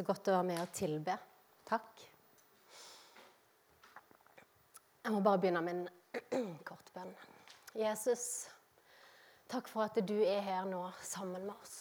Så 0.00 0.04
godt 0.08 0.28
å 0.30 0.32
være 0.32 0.44
med 0.48 0.58
og 0.62 0.70
tilbe. 0.72 1.12
Takk. 1.68 2.02
Jeg 5.04 5.12
må 5.12 5.18
bare 5.20 5.40
begynne 5.42 5.60
med 5.60 5.74
en 5.74 6.46
kort 6.70 6.88
bønn. 6.94 7.10
Jesus, 7.76 8.22
takk 9.52 9.68
for 9.68 9.84
at 9.84 9.98
du 10.08 10.14
er 10.24 10.40
her 10.46 10.64
nå 10.70 10.80
sammen 11.04 11.44
med 11.44 11.52
oss. 11.52 11.74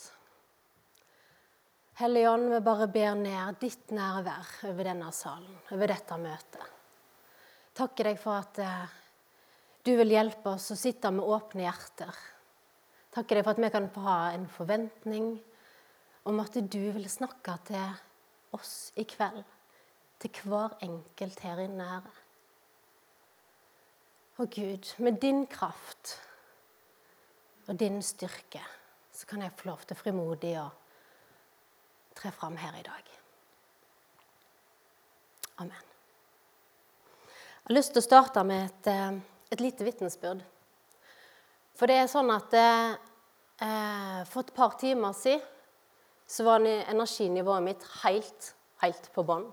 Hellige 2.02 2.34
Ånd, 2.34 2.50
vi 2.52 2.60
bare 2.66 2.90
ber 2.92 3.16
ned 3.22 3.62
ditt 3.64 3.96
nærvær 3.96 4.52
over 4.68 4.92
denne 4.92 5.14
salen, 5.16 5.56
over 5.72 5.94
dette 5.94 6.20
møtet. 6.20 6.68
Takker 7.80 8.12
deg 8.12 8.20
for 8.20 8.42
at 8.42 8.60
eh, 8.66 9.00
du 9.88 9.94
vil 10.02 10.12
hjelpe 10.18 10.58
oss 10.58 10.68
å 10.76 10.80
sitte 10.84 11.14
med 11.16 11.24
åpne 11.24 11.70
hjerter. 11.70 12.20
Takker 13.16 13.40
deg 13.40 13.48
for 13.48 13.56
at 13.56 13.64
vi 13.64 13.72
kan 13.80 13.90
få 13.96 14.04
ha 14.10 14.20
en 14.34 14.52
forventning 14.60 15.38
om 16.28 16.44
at 16.44 16.60
du 16.60 16.82
vil 17.00 17.08
snakke 17.08 17.56
til 17.72 18.06
oss 18.56 18.92
i 18.96 19.04
kveld, 19.04 19.44
til 20.20 20.42
hver 20.44 20.76
enkelt 20.84 21.40
her 21.46 21.62
inne, 21.64 21.86
Herre. 21.86 22.16
Og 24.40 24.50
Gud, 24.56 24.94
med 25.04 25.20
din 25.20 25.46
kraft 25.48 26.16
og 27.68 27.80
din 27.80 28.02
styrke, 28.04 28.62
så 29.12 29.28
kan 29.28 29.42
jeg 29.42 29.52
få 29.58 29.68
lov 29.68 29.84
til 29.88 30.00
frimodig 30.00 30.54
å 30.62 30.70
tre 32.16 32.32
fram 32.32 32.56
her 32.60 32.76
i 32.80 32.84
dag. 32.84 33.12
Amen. 35.60 35.86
Jeg 37.30 37.68
har 37.68 37.76
lyst 37.76 37.94
til 37.94 38.02
å 38.02 38.08
starte 38.08 38.44
med 38.48 38.66
et, 38.66 38.88
eh, 38.88 39.20
et 39.52 39.62
lite 39.62 39.84
vitnesbyrd. 39.84 40.42
For 41.76 41.88
det 41.88 41.96
er 42.00 42.08
sånn 42.08 42.32
at 42.32 42.54
eh, 42.54 44.24
for 44.26 44.40
et 44.44 44.56
par 44.56 44.76
timer 44.80 45.14
siden 45.14 45.44
så 46.30 46.46
var 46.46 46.62
energinivået 46.62 47.64
mitt 47.66 47.86
helt, 48.04 48.54
helt 48.84 49.10
på 49.16 49.24
bånn. 49.26 49.48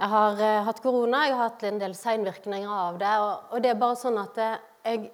Jeg 0.00 0.08
har 0.10 0.40
eh, 0.42 0.62
hatt 0.66 0.80
korona, 0.82 1.26
jeg 1.28 1.36
har 1.36 1.50
hatt 1.50 1.64
en 1.68 1.78
del 1.78 1.94
seinvirkninger 1.94 2.70
av 2.72 2.98
det. 2.98 3.10
Og, 3.20 3.52
og, 3.52 3.60
det 3.62 3.70
er 3.70 3.78
bare 3.78 3.98
sånn 4.00 4.18
at 4.18 4.40
eh, 4.40 4.56
jeg 4.88 5.10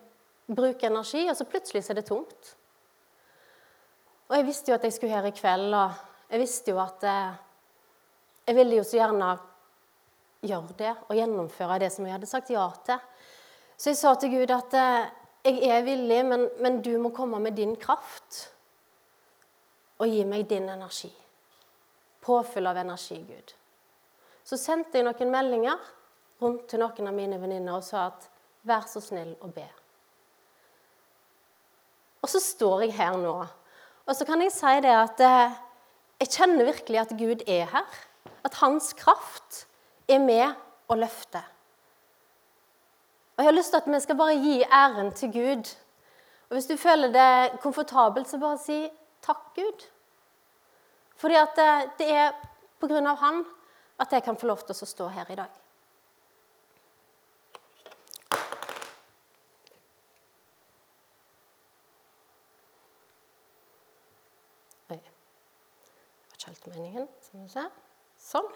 bruker 0.47 0.89
energi, 0.89 1.25
og 1.29 1.37
så 1.37 1.49
plutselig 1.51 1.83
så 1.85 1.93
er 1.93 2.01
det 2.01 2.07
tomt. 2.09 2.53
Og 4.31 4.39
jeg 4.39 4.47
visste 4.47 4.73
jo 4.73 4.79
at 4.79 4.87
jeg 4.87 4.95
skulle 4.97 5.19
her 5.19 5.29
i 5.29 5.35
kveld, 5.35 5.75
og 5.75 6.33
jeg 6.33 6.43
visste 6.43 6.73
jo 6.73 6.81
at 6.83 7.05
eh, 7.11 7.37
jeg 8.47 8.59
ville 8.63 8.79
jo 8.79 8.87
så 8.87 9.01
gjerne 9.03 9.35
gjøre 10.47 10.79
det 10.79 10.97
og 11.09 11.15
gjennomføre 11.19 11.81
det 11.83 11.93
som 11.93 12.07
jeg 12.07 12.17
hadde 12.17 12.31
sagt 12.31 12.55
ja 12.55 12.65
til. 12.87 13.01
Så 13.77 13.93
jeg 13.93 14.01
sa 14.01 14.15
til 14.17 14.39
Gud 14.39 14.55
at 14.55 14.77
eh, 14.79 15.15
jeg 15.47 15.71
er 15.71 15.87
villig, 15.87 16.25
men, 16.31 16.49
men 16.63 16.81
du 16.83 16.95
må 17.03 17.13
komme 17.15 17.43
med 17.43 17.59
din 17.59 17.77
kraft 17.79 18.47
og 19.99 20.11
gi 20.11 20.25
meg 20.29 20.47
din 20.51 20.69
energi. 20.69 21.11
Påfyll 22.21 22.67
av 22.67 22.81
energi, 22.81 23.19
Gud. 23.27 23.55
Så 24.47 24.59
sendte 24.61 24.99
jeg 24.99 25.07
noen 25.07 25.33
meldinger 25.33 25.93
rundt 26.43 26.67
til 26.71 26.83
noen 26.83 27.09
av 27.11 27.17
mine 27.17 27.39
venninner 27.41 27.79
og 27.79 27.85
sa 27.87 28.09
at 28.11 28.29
vær 28.67 28.87
så 28.91 29.01
snill 29.03 29.35
å 29.43 29.51
be. 29.53 29.67
Og 32.23 32.31
så 32.31 32.43
står 32.43 32.87
jeg 32.87 32.97
her 32.99 33.17
nå, 33.21 33.37
og 34.07 34.15
så 34.15 34.27
kan 34.27 34.43
jeg 34.43 34.55
si 34.55 34.75
det 34.83 34.93
at 34.95 35.23
eh, 35.23 35.57
jeg 36.23 36.33
kjenner 36.33 36.69
virkelig 36.69 37.01
at 37.03 37.15
Gud 37.19 37.43
er 37.47 37.67
her. 37.73 37.97
At 38.47 38.55
hans 38.63 38.93
kraft 38.95 39.67
er 40.09 40.23
med 40.23 40.55
og 40.89 41.01
løfter. 41.03 41.43
Og 43.37 43.43
Jeg 43.43 43.51
har 43.51 43.57
lyst 43.57 43.75
til 43.75 43.83
at 43.83 43.89
vi 43.91 44.01
skal 44.01 44.17
bare 44.17 44.39
gi 44.41 44.63
æren 44.63 45.11
til 45.13 45.33
Gud. 45.33 45.73
Og 46.49 46.55
Hvis 46.55 46.67
du 46.67 46.77
føler 46.77 47.13
det 47.13 47.61
komfortabelt, 47.61 48.29
så 48.29 48.39
bare 48.39 48.59
si 48.59 48.87
takk, 49.27 49.45
Gud. 49.59 49.87
Fordi 51.17 51.39
at 51.41 51.57
det, 51.59 51.71
det 51.99 52.11
er 52.15 52.35
på 52.81 52.89
grunn 52.91 53.09
av 53.11 53.21
Han 53.23 53.45
at 53.99 54.13
jeg 54.13 54.25
kan 54.25 54.37
få 54.37 54.51
lov 54.51 54.61
til 54.67 54.77
å 54.77 54.89
stå 54.89 55.07
her 55.09 55.31
i 55.33 55.39
dag. 55.39 55.55
Oi. 64.93 65.01
Det 65.01 66.29
var 66.29 66.37
ikke 66.37 66.53
helt 66.53 66.71
meningen. 66.75 67.09
Skal 67.25 67.41
vi 67.41 67.51
se. 67.57 67.67
Sånn. 68.27 68.55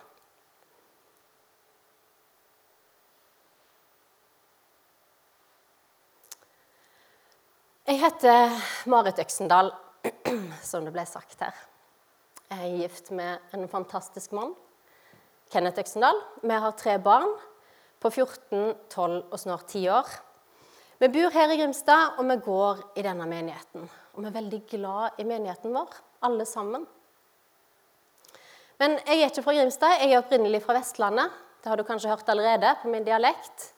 Jeg 7.91 7.99
heter 8.05 8.53
Marit 8.87 9.19
Øksendal, 9.19 9.73
som 10.71 10.85
det 10.87 10.93
ble 10.95 11.05
sagt 11.09 11.43
her. 11.45 11.57
Jeg 12.51 12.67
er 12.67 12.83
gift 12.83 13.11
med 13.15 13.55
en 13.55 13.69
fantastisk 13.71 14.35
mann, 14.37 14.55
Kenneth 15.51 15.83
Øksendal. 15.83 16.19
Vi 16.43 16.59
har 16.65 16.77
tre 16.79 16.97
barn 17.03 17.31
på 18.03 18.11
14, 18.11 18.75
12 18.91 19.17
og 19.31 19.39
snart 19.39 19.67
10 19.71 19.89
år. 19.95 20.15
Vi 21.01 21.09
bor 21.09 21.35
her 21.35 21.51
i 21.53 21.59
Grimstad, 21.59 22.19
og 22.19 22.29
vi 22.29 22.37
går 22.45 22.83
i 23.01 23.05
denne 23.07 23.27
menigheten. 23.27 23.87
Og 24.15 24.23
vi 24.23 24.29
er 24.29 24.37
veldig 24.37 24.63
glad 24.71 25.21
i 25.23 25.27
menigheten 25.27 25.75
vår, 25.75 25.95
alle 26.27 26.47
sammen. 26.47 26.87
Men 28.81 28.97
jeg 29.07 29.21
er 29.21 29.31
ikke 29.31 29.45
fra 29.45 29.55
Grimstad, 29.57 30.01
jeg 30.01 30.13
er 30.13 30.23
opprinnelig 30.23 30.63
fra 30.65 30.77
Vestlandet. 30.77 31.39
Det 31.61 31.69
har 31.71 31.77
du 31.77 31.85
kanskje 31.89 32.11
hørt 32.13 32.29
allerede 32.33 32.75
på 32.83 32.91
min 32.93 33.05
dialekt. 33.05 33.71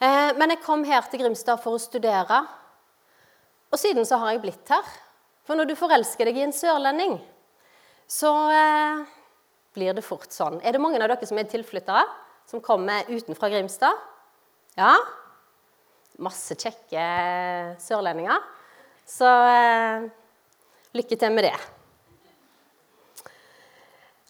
Eh, 0.00 0.32
men 0.36 0.54
jeg 0.54 0.62
kom 0.64 0.84
her 0.88 1.04
til 1.08 1.24
Grimstad 1.24 1.60
for 1.62 1.76
å 1.76 1.82
studere 1.82 2.42
og 3.72 3.80
siden 3.80 4.04
så 4.04 4.18
har 4.20 4.34
jeg 4.34 4.42
blitt 4.44 4.72
her. 4.72 4.88
For 5.46 5.58
når 5.58 5.70
du 5.70 5.78
forelsker 5.78 6.28
deg 6.28 6.38
i 6.38 6.44
en 6.46 6.54
sørlending, 6.54 7.16
så 8.06 8.30
eh, 8.52 9.02
blir 9.74 9.96
det 9.96 10.04
fort 10.06 10.30
sånn. 10.34 10.60
Er 10.62 10.74
det 10.74 10.82
mange 10.82 11.00
av 11.00 11.08
dere 11.10 11.26
som 11.28 11.40
er 11.40 11.50
tilflyttere, 11.50 12.04
som 12.46 12.62
kommer 12.62 13.08
utenfra 13.10 13.50
Grimstad? 13.50 13.98
Ja? 14.78 14.94
Masse 16.22 16.54
kjekke 16.58 17.04
sørlendinger. 17.82 18.42
Så 19.08 19.28
eh, 19.28 20.10
lykke 20.94 21.18
til 21.18 21.34
med 21.34 21.48
det. 21.48 21.56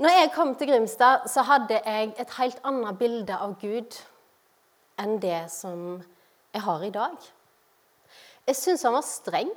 Når 0.02 0.16
jeg 0.16 0.32
kom 0.34 0.54
til 0.58 0.72
Grimstad, 0.72 1.28
så 1.30 1.44
hadde 1.46 1.76
jeg 1.84 2.14
et 2.18 2.38
helt 2.38 2.64
annet 2.66 2.98
bilde 2.98 3.36
av 3.36 3.52
Gud 3.60 3.98
enn 4.98 5.18
det 5.22 5.44
som 5.52 6.00
jeg 6.54 6.64
har 6.64 6.82
i 6.86 6.94
dag. 6.94 7.14
Jeg 8.48 8.58
syns 8.58 8.82
han 8.86 8.96
var 8.96 9.06
streng. 9.06 9.52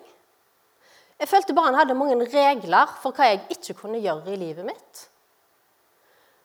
Jeg 1.19 1.31
følte 1.31 1.55
bare 1.55 1.71
han 1.71 1.79
hadde 1.79 1.95
mange 1.97 2.27
regler 2.27 2.95
for 2.99 3.15
hva 3.15 3.29
jeg 3.31 3.43
ikke 3.55 3.77
kunne 3.79 4.01
gjøre 4.03 4.33
i 4.33 4.39
livet 4.39 4.67
mitt. 4.67 5.03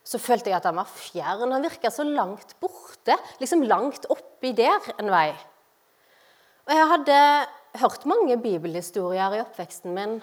Så 0.07 0.21
følte 0.23 0.51
jeg 0.51 0.59
at 0.61 0.67
han 0.69 0.79
var 0.79 0.91
fjern. 0.91 1.51
Han 1.53 1.67
virka 1.67 1.91
så 1.93 2.07
langt 2.07 2.55
borte, 2.63 3.17
liksom 3.43 3.67
langt 3.67 4.07
oppi 4.11 4.53
der 4.57 4.93
en 4.99 5.11
vei. 5.13 5.31
Og 6.69 6.75
jeg 6.77 6.91
hadde 6.93 7.17
hørt 7.83 8.07
mange 8.07 8.37
bibelhistorier 8.43 9.37
i 9.37 9.43
oppveksten 9.43 9.95
min, 9.95 10.21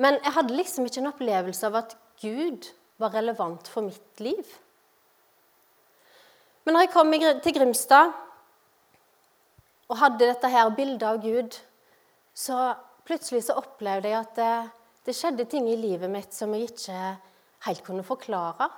men 0.00 0.16
jeg 0.20 0.32
hadde 0.36 0.56
liksom 0.56 0.86
ikke 0.88 1.02
en 1.02 1.10
opplevelse 1.12 1.68
av 1.68 1.80
at 1.82 1.96
Gud 2.20 2.68
var 3.00 3.14
relevant 3.16 3.68
for 3.68 3.84
mitt 3.84 4.20
liv. 4.20 4.44
Men 6.64 6.76
når 6.76 6.84
jeg 6.84 6.92
kom 6.92 7.12
til 7.16 7.56
Grimstad 7.56 8.12
og 9.90 9.98
hadde 9.98 10.28
dette 10.28 10.52
her 10.52 10.68
bildet 10.76 11.06
av 11.08 11.20
Gud, 11.24 11.56
så 12.36 12.74
plutselig 13.06 13.44
så 13.46 13.58
opplevde 13.60 14.10
jeg 14.10 14.18
at 14.18 14.38
det, 14.38 14.54
det 15.06 15.16
skjedde 15.16 15.46
ting 15.50 15.68
i 15.70 15.78
livet 15.78 16.10
mitt 16.12 16.34
som 16.36 16.52
jeg 16.54 16.70
ikke 16.70 16.98
helt 17.66 17.84
kunne 17.86 18.06
forklare. 18.06 18.68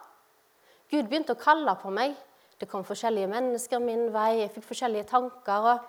Gud 0.92 1.08
begynte 1.08 1.36
å 1.36 1.40
kalle 1.40 1.74
på 1.80 1.92
meg. 1.94 2.14
Det 2.60 2.68
kom 2.70 2.84
forskjellige 2.86 3.30
mennesker 3.30 3.82
min 3.82 4.10
vei, 4.14 4.42
jeg 4.42 4.52
fikk 4.54 4.68
forskjellige 4.68 5.08
tanker. 5.10 5.80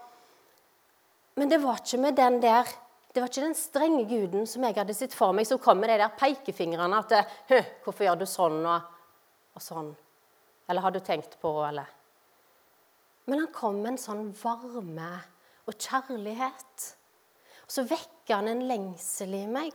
Men 1.37 1.51
det 1.51 1.61
var 1.61 1.81
ikke 1.81 2.01
med 2.01 2.17
den 2.17 2.39
der 2.43 2.79
det 3.13 3.21
var 3.21 3.29
ikke 3.29 3.43
den 3.45 3.53
strenge 3.53 4.05
guden 4.09 4.47
som 4.49 4.63
jeg 4.65 4.73
hadde 4.73 4.93
sett 4.97 5.13
for 5.13 5.35
meg, 5.37 5.45
som 5.45 5.59
kom 5.61 5.77
med 5.77 5.91
de 5.91 5.99
der 6.01 6.15
pekefingrene 6.17 6.97
at 6.97 7.11
'Hvorfor 7.85 8.07
gjør 8.07 8.17
du 8.17 8.25
sånn 8.25 8.65
og, 8.65 8.81
og 9.53 9.61
sånn?' 9.61 9.95
Eller 10.67 10.81
'Har 10.81 10.91
du 10.91 10.99
tenkt 10.99 11.37
på?' 11.39 11.67
eller 11.67 11.85
men 13.25 13.39
han 13.39 13.53
kom 13.55 13.79
med 13.79 13.93
en 13.93 14.01
sånn 14.01 14.25
varme 14.35 15.11
og 15.63 15.77
kjærlighet. 15.79 16.87
Og 17.63 17.71
så 17.71 17.85
vekker 17.87 18.35
han 18.35 18.51
en 18.51 18.65
lengsel 18.67 19.33
i 19.37 19.45
meg. 19.49 19.73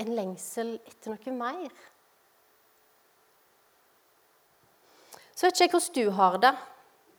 En 0.00 0.12
lengsel 0.16 0.76
etter 0.86 1.12
noe 1.12 1.36
mer. 1.36 1.84
Så 5.36 5.46
vet 5.46 5.56
ikke 5.56 5.66
jeg 5.66 5.74
hvordan 5.74 5.96
du 5.96 6.16
har 6.16 6.38
det, 6.40 6.52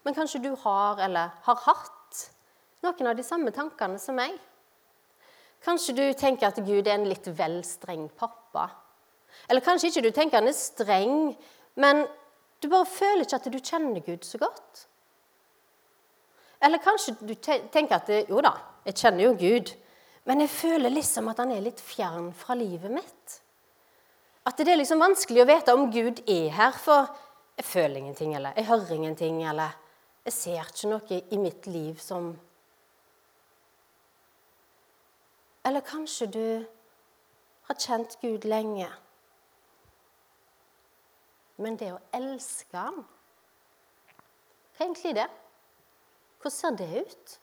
men 0.06 0.16
kanskje 0.18 0.42
du 0.42 0.52
har 0.64 1.02
eller 1.06 1.34
har 1.46 1.64
hatt 1.68 2.22
noen 2.86 3.10
av 3.12 3.18
de 3.18 3.26
samme 3.26 3.52
tankene 3.54 4.00
som 4.02 4.18
meg. 4.18 4.34
Kanskje 5.66 5.94
du 5.98 6.06
tenker 6.18 6.50
at 6.50 6.62
Gud 6.66 6.88
er 6.88 6.96
en 6.96 7.10
litt 7.10 7.28
vel 7.38 7.60
streng 7.66 8.08
pappa. 8.18 8.70
Eller 9.50 9.62
kanskje 9.66 9.92
ikke 9.92 10.06
du 10.06 10.12
tenker 10.16 10.40
han 10.40 10.50
er 10.50 10.58
streng, 10.58 11.34
men 11.78 12.06
du 12.62 12.70
bare 12.72 12.90
føler 12.90 13.26
ikke 13.26 13.38
at 13.42 13.50
du 13.54 13.60
kjenner 13.60 14.06
Gud 14.06 14.26
så 14.26 14.40
godt. 14.42 14.88
Eller 16.64 16.82
kanskje 16.82 17.14
du 17.22 17.36
tenker 17.38 18.00
at 18.00 18.10
jo 18.30 18.42
da, 18.42 18.56
jeg 18.88 18.96
kjenner 18.96 19.26
jo 19.26 19.34
Gud, 19.36 19.74
men 20.28 20.44
jeg 20.44 20.52
føler 20.52 20.94
liksom 20.94 21.28
at 21.32 21.42
han 21.44 21.52
er 21.52 21.64
litt 21.66 21.82
fjern 21.84 22.30
fra 22.36 22.56
livet 22.56 22.92
mitt. 22.92 23.38
At 24.48 24.60
det 24.64 24.72
er 24.72 24.80
liksom 24.80 25.02
vanskelig 25.04 25.44
å 25.44 25.48
vite 25.50 25.76
om 25.76 25.90
Gud 25.92 26.22
er 26.24 26.54
her, 26.56 26.76
for 26.80 27.10
jeg 27.60 27.68
føler 27.68 28.00
ingenting, 28.00 28.36
eller 28.38 28.56
jeg 28.56 28.70
hører 28.70 28.94
ingenting, 28.96 29.42
eller 29.44 29.76
jeg 30.28 30.36
ser 30.36 30.70
ikke 30.72 30.92
noe 30.92 31.20
i 31.20 31.40
mitt 31.42 31.68
liv 31.72 32.00
som 32.04 32.36
Eller 35.68 35.84
kanskje 35.84 36.26
du 36.32 36.46
har 37.68 37.76
kjent 37.76 38.14
Gud 38.22 38.46
lenge. 38.48 38.88
Men 41.60 41.76
det 41.76 41.90
å 41.92 42.00
elske 42.16 42.78
Ham 42.78 43.02
Hva 44.78 44.80
er 44.80 44.86
egentlig 44.86 45.12
det? 45.18 45.28
Hvordan 46.40 46.56
ser 46.56 46.78
det 46.80 47.04
ut? 47.04 47.36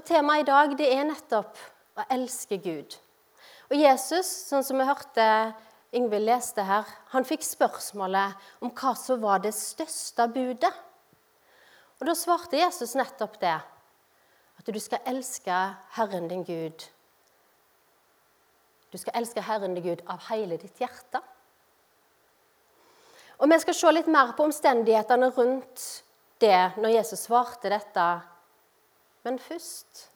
Og 0.00 0.06
Temaet 0.08 0.46
i 0.46 0.48
dag 0.48 0.70
det 0.78 0.86
er 0.94 1.02
nettopp 1.04 1.58
å 2.00 2.04
elske 2.14 2.56
Gud. 2.56 2.94
Og 3.68 3.74
Jesus, 3.76 4.30
sånn 4.48 4.64
som 4.64 4.80
vi 4.80 4.86
hørte 4.88 5.26
Ingvild 5.92 6.24
leste 6.24 6.64
her, 6.64 6.88
han 7.12 7.26
fikk 7.28 7.44
spørsmålet 7.44 8.46
om 8.64 8.72
hva 8.72 8.94
som 8.96 9.20
var 9.20 9.42
det 9.44 9.52
største 9.52 10.24
budet. 10.32 10.72
Og 12.00 12.06
Da 12.08 12.14
svarte 12.16 12.56
Jesus 12.56 12.96
nettopp 12.96 13.36
det. 13.44 13.58
At 14.56 14.72
du 14.72 14.80
skal 14.80 15.04
elske 15.04 15.60
Herren 15.98 16.32
din 16.32 16.46
Gud. 16.48 16.88
Du 18.88 18.96
skal 18.96 19.20
elske 19.20 19.44
Herren 19.44 19.76
din 19.76 19.84
Gud 19.84 20.06
av 20.08 20.24
hele 20.30 20.56
ditt 20.56 20.80
hjerte. 20.80 21.20
Og 23.36 23.52
Vi 23.52 23.62
skal 23.66 23.76
se 23.76 23.92
litt 23.92 24.08
mer 24.08 24.32
på 24.32 24.48
omstendighetene 24.48 25.28
rundt 25.36 25.88
det 26.40 26.72
når 26.80 26.96
Jesus 27.02 27.28
svarte 27.28 27.68
dette. 27.68 28.10
Men 29.22 29.38
først 29.38 30.06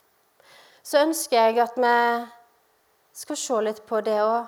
så 0.84 1.00
ønsker 1.04 1.36
jeg 1.36 1.60
at 1.64 1.76
vi 1.80 1.94
skal 3.20 3.38
se 3.40 3.60
litt 3.64 3.82
på 3.88 4.00
det 4.04 4.20
å 4.24 4.44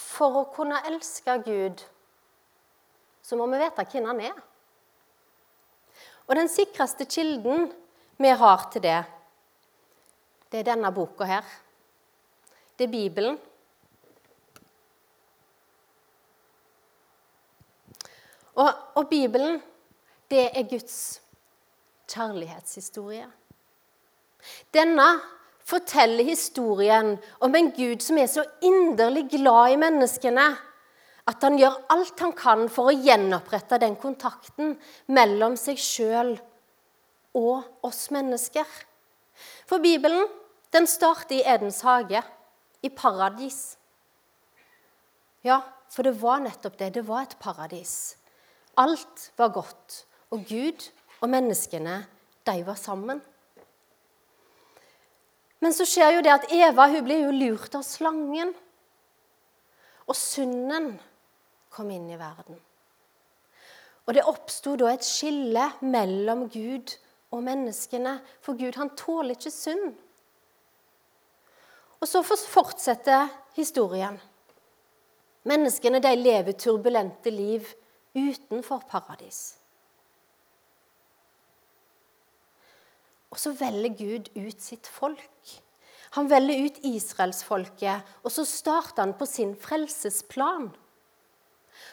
For 0.00 0.36
å 0.40 0.46
kunne 0.54 0.78
elske 0.88 1.34
Gud, 1.44 1.82
så 3.20 3.36
må 3.36 3.44
vi 3.50 3.58
vite 3.60 3.84
hvem 3.92 4.06
han 4.08 4.22
er. 4.30 4.38
Og 6.24 6.38
den 6.38 6.48
sikreste 6.48 7.04
kilden 7.04 7.68
vi 8.16 8.30
har 8.30 8.64
til 8.72 8.84
det, 8.86 9.02
det 10.48 10.62
er 10.62 10.70
denne 10.70 10.92
boka 10.94 11.28
her. 11.28 11.44
Det 12.78 12.86
er 12.86 12.94
Bibelen. 12.94 13.36
Og, 18.54 18.70
og 18.94 19.08
Bibelen, 19.10 19.60
det 20.30 20.46
er 20.48 20.70
Guds 20.70 21.20
kjærlighetshistorie. 22.10 23.28
Denne 24.74 25.08
forteller 25.70 26.26
historien 26.26 27.14
om 27.40 27.54
en 27.54 27.70
Gud 27.76 28.02
som 28.02 28.18
er 28.18 28.28
så 28.30 28.44
inderlig 28.64 29.28
glad 29.36 29.74
i 29.74 29.80
menneskene 29.80 30.48
at 31.30 31.44
han 31.44 31.58
gjør 31.60 31.76
alt 31.94 32.22
han 32.24 32.32
kan 32.36 32.64
for 32.72 32.90
å 32.90 32.96
gjenopprette 32.96 33.78
den 33.82 33.96
kontakten 34.00 34.74
mellom 35.12 35.56
seg 35.60 35.78
sjøl 35.78 36.34
og 37.38 37.86
oss 37.86 38.08
mennesker. 38.14 38.66
For 39.68 39.82
Bibelen 39.82 40.24
den 40.74 40.86
starter 40.90 41.38
i 41.38 41.44
Edens 41.46 41.80
hage, 41.86 42.22
i 42.82 42.88
paradis. 42.88 43.76
Ja, 45.44 45.60
for 45.90 46.06
det 46.06 46.14
var 46.20 46.40
nettopp 46.42 46.78
det. 46.78 46.92
Det 46.94 47.04
var 47.06 47.26
et 47.26 47.36
paradis. 47.42 48.16
Alt 48.78 49.30
var 49.38 49.52
godt, 49.52 50.04
og 50.30 50.46
Gud 50.48 50.86
og 51.20 51.28
menneskene, 51.28 52.00
de 52.48 52.62
var 52.66 52.78
sammen. 52.80 53.20
Men 55.60 55.76
så 55.76 55.84
skjer 55.84 56.16
jo 56.16 56.24
det 56.24 56.32
at 56.32 56.48
Eva 56.56 56.88
hun 56.88 57.04
blir 57.04 57.26
jo 57.26 57.36
lurt 57.36 57.76
av 57.76 57.84
slangen. 57.84 58.54
Og 60.08 60.16
synden 60.16 60.94
kom 61.70 61.90
inn 61.92 62.08
i 62.10 62.18
verden. 62.18 62.56
Og 64.08 64.16
det 64.16 64.26
oppsto 64.26 64.74
da 64.80 64.88
et 64.90 65.06
skille 65.06 65.68
mellom 65.84 66.48
Gud 66.50 66.96
og 67.30 67.44
menneskene, 67.46 68.16
for 68.42 68.58
Gud 68.58 68.74
han 68.80 68.90
tåler 68.98 69.36
ikke 69.36 69.52
synd. 69.54 69.92
Og 72.00 72.08
så 72.08 72.24
fortsetter 72.24 73.28
historien. 73.54 74.16
Menneskene 75.44 76.00
de 76.02 76.16
lever 76.16 76.56
turbulente 76.58 77.30
liv 77.30 77.68
utenfor 78.16 78.82
paradis. 78.88 79.59
Og 83.30 83.38
så 83.38 83.52
velger 83.54 83.94
Gud 83.98 84.30
ut 84.34 84.62
sitt 84.62 84.86
folk. 84.90 85.56
Han 86.18 86.30
velger 86.30 86.66
ut 86.66 86.78
israelsfolket, 86.82 88.02
og 88.24 88.32
så 88.34 88.44
starter 88.44 89.04
han 89.04 89.14
på 89.14 89.26
sin 89.26 89.54
frelsesplan. 89.56 90.70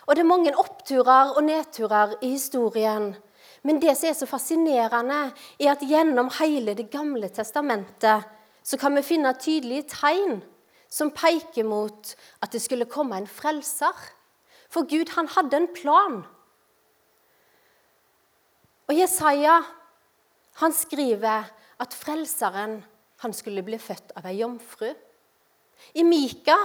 Og 0.07 0.15
Det 0.15 0.23
er 0.23 0.27
mange 0.27 0.55
oppturer 0.57 1.35
og 1.35 1.43
nedturer 1.43 2.17
i 2.21 2.33
historien. 2.33 3.15
Men 3.63 3.81
det 3.81 3.97
som 3.97 4.09
er 4.09 4.13
så 4.17 4.25
fascinerende, 4.25 5.31
er 5.59 5.71
at 5.71 5.83
gjennom 5.83 6.31
hele 6.39 6.73
Det 6.73 6.89
gamle 6.91 7.29
testamentet 7.29 8.23
så 8.63 8.77
kan 8.77 8.95
vi 8.95 9.01
finne 9.01 9.33
tydelige 9.39 9.87
tegn 9.87 10.41
som 10.89 11.11
peker 11.11 11.63
mot 11.63 12.15
at 12.41 12.51
det 12.51 12.61
skulle 12.61 12.85
komme 12.85 13.17
en 13.17 13.27
frelser. 13.27 13.93
For 14.69 14.83
Gud 14.83 15.13
han 15.15 15.27
hadde 15.27 15.57
en 15.57 15.67
plan. 15.75 16.23
Og 18.87 18.95
Jesaja 18.95 19.61
han 20.61 20.73
skriver 20.73 21.49
at 21.77 21.93
frelseren 21.93 22.79
han 23.21 23.33
skulle 23.33 23.63
bli 23.65 23.77
født 23.81 24.13
av 24.17 24.25
ei 24.29 24.39
jomfru. 24.39 24.89
I 25.93 26.03
Mika 26.05 26.57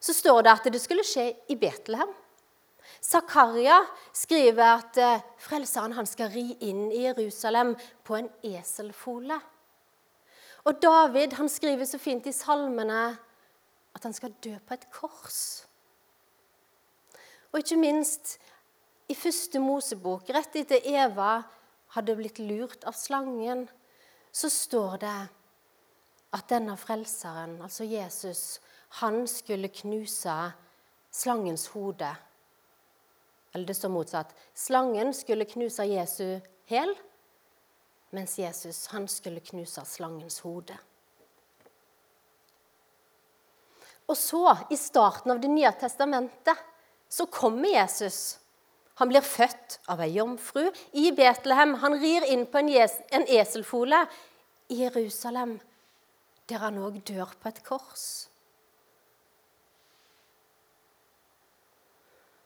så 0.00 0.14
står 0.16 0.42
det 0.44 0.52
at 0.52 0.68
det 0.72 0.80
skulle 0.82 1.04
skje 1.06 1.30
i 1.52 1.56
Betlehem. 1.60 2.10
Zakaria 3.00 3.78
skriver 4.16 4.74
at 4.74 4.98
eh, 5.00 5.22
frelseren 5.40 5.94
han 5.96 6.08
skal 6.08 6.32
ri 6.32 6.50
inn 6.66 6.88
i 6.92 7.04
Jerusalem 7.06 7.74
på 8.04 8.18
en 8.18 8.28
eselfole. 8.44 9.38
Og 10.68 10.80
David 10.82 11.36
han 11.38 11.48
skriver 11.48 11.88
så 11.88 12.00
fint 12.00 12.26
i 12.28 12.36
salmene 12.36 13.04
at 13.96 14.04
han 14.04 14.16
skal 14.16 14.34
dø 14.44 14.52
på 14.66 14.76
et 14.76 14.84
kors. 14.92 15.40
Og 17.50 17.62
ikke 17.62 17.80
minst 17.80 18.36
i 19.10 19.16
første 19.16 19.58
Mosebok, 19.62 20.28
rett 20.30 20.60
etter 20.60 20.84
Eva 20.86 21.40
hadde 21.96 22.16
blitt 22.18 22.38
lurt 22.38 22.84
av 22.84 22.96
slangen, 22.96 23.66
så 24.32 24.50
står 24.50 24.98
det 25.02 25.18
at 26.30 26.50
denne 26.50 26.76
frelseren, 26.78 27.56
altså 27.62 27.84
Jesus, 27.84 28.60
han 29.02 29.24
skulle 29.28 29.70
knuse 29.74 30.34
slangens 31.10 31.66
hode. 31.74 32.10
Eller 33.52 33.66
det 33.66 33.74
står 33.74 33.90
motsatt. 33.90 34.34
Slangen 34.54 35.10
skulle 35.14 35.48
knuse 35.50 35.86
Jesu 35.90 36.38
hæl, 36.70 36.94
mens 38.14 38.38
Jesus 38.38 38.86
han 38.94 39.08
skulle 39.10 39.42
knuse 39.42 39.82
slangens 39.86 40.38
hode. 40.46 40.76
Og 44.10 44.16
så, 44.18 44.44
i 44.70 44.76
starten 44.78 45.30
av 45.30 45.40
Det 45.40 45.50
nye 45.50 45.70
testamentet, 45.78 46.58
så 47.08 47.26
kommer 47.26 47.68
Jesus 47.68 48.38
han 48.98 49.08
blir 49.08 49.24
født 49.24 49.78
av 49.88 50.02
ei 50.04 50.10
jomfru 50.16 50.66
i 50.92 51.10
Betlehem. 51.16 51.76
Han 51.80 51.96
rir 52.00 52.26
inn 52.28 52.44
på 52.50 52.60
en, 52.60 52.72
en 53.16 53.26
eselfole 53.28 54.02
i 54.70 54.82
Jerusalem, 54.82 55.58
der 56.50 56.66
han 56.66 56.78
òg 56.82 57.00
dør 57.08 57.32
på 57.40 57.48
et 57.48 57.62
kors. 57.64 58.06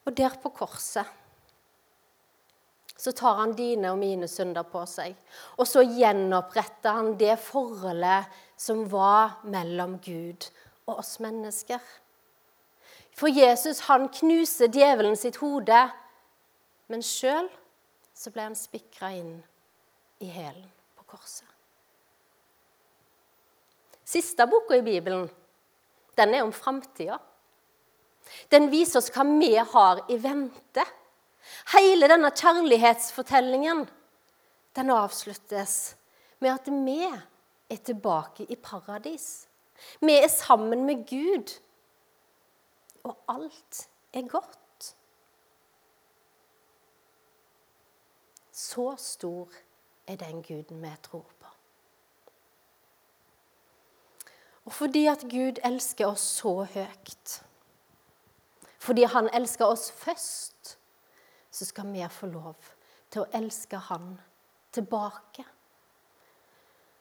Og 0.04 0.16
der 0.16 0.36
på 0.42 0.52
korset 0.52 1.20
så 3.04 3.12
tar 3.12 3.34
han 3.36 3.52
dine 3.58 3.90
og 3.92 3.98
mine 4.00 4.28
synder 4.30 4.64
på 4.70 4.84
seg. 4.88 5.16
Og 5.58 5.66
så 5.68 5.82
gjenoppretter 5.82 6.94
han 6.94 7.16
det 7.20 7.34
forholdet 7.42 8.30
som 8.56 8.84
var 8.88 9.40
mellom 9.50 9.98
Gud 10.04 10.46
og 10.86 11.00
oss 11.02 11.18
mennesker. 11.20 11.82
For 13.14 13.28
Jesus 13.28 13.84
han 13.90 14.08
knuser 14.08 14.70
djevelen 14.72 15.18
sitt 15.18 15.36
hode 15.42 15.82
men 16.92 17.02
sjøl 17.04 17.48
så 18.14 18.30
ble 18.34 18.48
han 18.48 18.58
spikra 18.58 19.10
inn 19.16 19.36
i 20.22 20.28
hælen 20.30 20.66
på 20.98 21.06
korset. 21.14 21.48
Siste 24.04 24.46
boka 24.46 24.76
i 24.76 24.84
Bibelen 24.84 25.26
den 26.14 26.34
er 26.34 26.44
om 26.44 26.52
framtida. 26.54 27.18
Den 28.52 28.68
viser 28.72 29.00
oss 29.00 29.10
hva 29.12 29.24
vi 29.26 29.54
har 29.56 30.04
i 30.12 30.18
vente. 30.20 30.84
Hele 31.74 32.08
denne 32.08 32.30
kjærlighetsfortellingen 32.30 33.84
den 34.74 34.90
avsluttes 34.90 35.96
med 36.42 36.54
at 36.54 36.70
vi 36.70 37.00
er 37.04 37.80
tilbake 37.84 38.46
i 38.48 38.56
paradis. 38.56 39.46
Vi 40.00 40.14
er 40.16 40.28
sammen 40.28 40.84
med 40.86 41.04
Gud, 41.08 41.50
og 43.04 43.16
alt 43.28 43.88
er 44.12 44.28
godt. 44.28 44.58
Så 48.54 48.94
stor 48.96 49.49
er 50.06 50.16
den 50.16 50.42
guden 50.42 50.82
vi 50.82 50.90
tror 51.02 51.26
på. 51.40 51.46
Og 54.64 54.73
fordi 54.73 55.06
at 55.06 55.25
Gud 55.30 55.58
elsker 55.64 56.06
oss 56.06 56.20
så 56.20 56.62
høyt, 56.62 57.42
fordi 58.78 59.02
han 59.02 59.28
elsker 59.34 59.66
oss 59.66 59.90
først, 59.92 60.78
så 61.50 61.64
skal 61.64 61.92
vi 61.92 62.06
få 62.11 62.26
lov 62.26 62.54
til 63.11 63.25
å 63.25 63.28
elske 63.34 63.76
han 63.90 64.14
tilbake. 64.73 65.44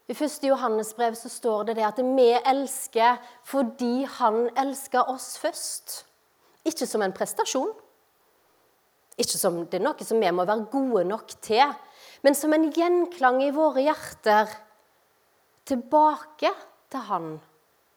I 0.07 0.13
1. 0.13 0.43
Johannes 0.43 0.93
brev 0.93 1.15
så 1.15 1.29
står 1.29 1.63
det, 1.63 1.75
det 1.75 1.85
at 1.85 2.01
vi 2.01 2.31
elsker 2.33 3.21
fordi 3.45 4.03
han 4.17 4.49
elsker 4.57 5.09
oss 5.09 5.37
først. 5.37 6.05
Ikke 6.65 6.87
som 6.87 7.01
en 7.01 7.13
prestasjon. 7.13 7.71
Ikke 9.19 9.37
som 9.37 9.59
det 9.69 9.77
er 9.79 9.85
noe 9.85 10.05
som 10.05 10.21
vi 10.21 10.31
må 10.33 10.45
være 10.47 10.69
gode 10.71 11.03
nok 11.05 11.35
til, 11.43 11.65
men 12.23 12.37
som 12.37 12.53
en 12.55 12.69
gjenklang 12.73 13.41
i 13.45 13.53
våre 13.53 13.83
hjerter 13.85 14.51
tilbake 15.69 16.51
til 16.91 17.05
han 17.09 17.27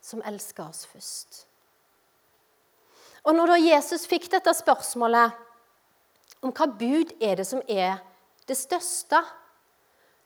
som 0.05 0.23
elsker 0.27 0.67
oss 0.69 0.85
først. 0.91 1.47
Og 3.27 3.35
når 3.35 3.55
da 3.55 3.57
Jesus 3.59 4.07
fikk 4.07 4.29
dette 4.31 4.53
spørsmålet 4.55 5.35
om 6.47 6.53
hva 6.55 6.69
bud 6.79 7.17
er 7.19 7.41
det 7.41 7.47
som 7.49 7.63
er 7.67 7.99
det 8.47 8.59
største, 8.59 9.19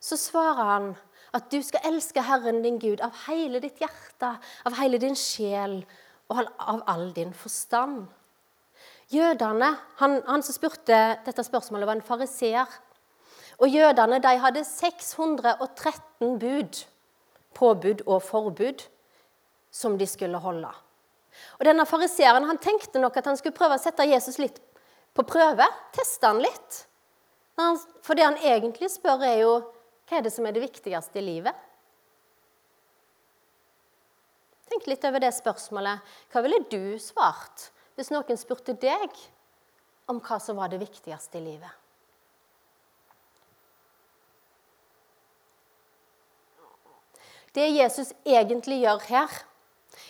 så 0.00 0.18
svarer 0.20 0.68
han 0.74 0.90
at 1.36 1.46
du 1.52 1.60
skal 1.62 1.86
elske 1.92 2.22
Herren 2.26 2.60
din 2.64 2.80
Gud 2.82 3.00
av 3.04 3.14
hele 3.28 3.60
ditt 3.62 3.80
hjerte, 3.80 4.34
av 4.36 4.76
hele 4.80 4.98
din 5.00 5.16
sjel 5.16 5.80
og 6.30 6.42
av 6.42 6.82
all 6.90 7.10
din 7.16 7.32
forstand. 7.36 8.08
Jødene, 9.10 9.72
han, 9.98 10.20
han 10.26 10.42
som 10.46 10.54
spurte 10.54 10.98
dette 11.26 11.44
spørsmålet, 11.44 11.88
var 11.88 11.98
en 11.98 12.06
fariseer. 12.06 12.78
Og 13.60 13.68
jødene 13.68 14.20
de 14.22 14.36
hadde 14.40 14.62
613 14.64 16.38
bud, 16.40 16.84
påbud 17.54 18.04
og 18.06 18.22
forbud, 18.22 18.86
som 19.70 19.98
de 19.98 20.06
skulle 20.06 20.38
holde. 20.38 20.70
Og 21.58 21.66
denne 21.66 21.86
Fariseeren 21.86 22.46
han 22.48 22.58
tenkte 22.62 23.02
nok 23.02 23.18
at 23.18 23.28
han 23.30 23.38
skulle 23.38 23.56
prøve 23.56 23.76
å 23.76 23.82
sette 23.82 24.06
Jesus 24.08 24.38
litt 24.40 24.58
på 25.14 25.24
prøve. 25.26 25.66
Teste 25.94 26.26
han 26.26 26.40
litt. 26.42 26.84
For 28.02 28.16
det 28.16 28.24
han 28.24 28.38
egentlig 28.40 28.90
spør, 28.92 29.26
er 29.26 29.42
jo 29.42 29.52
hva 30.08 30.18
er 30.18 30.24
det 30.26 30.32
som 30.34 30.46
er 30.46 30.54
det 30.56 30.64
viktigste 30.64 31.20
i 31.20 31.26
livet? 31.26 31.66
Tenk 34.70 34.86
litt 34.86 35.04
over 35.06 35.22
det 35.22 35.30
spørsmålet. 35.34 36.02
Hva 36.30 36.42
ville 36.46 36.62
du 36.70 36.98
svart 37.02 37.68
hvis 38.00 38.12
noen 38.14 38.38
spurte 38.40 38.72
deg 38.80 39.12
om 40.08 40.22
hva 40.24 40.38
som 40.40 40.56
var 40.56 40.72
det 40.72 40.80
viktigste 40.80 41.36
i 41.36 41.44
livet? 41.44 41.72
Det 47.52 47.66
Jesus 47.68 48.14
egentlig 48.24 48.78
gjør 48.86 49.04
her, 49.10 49.36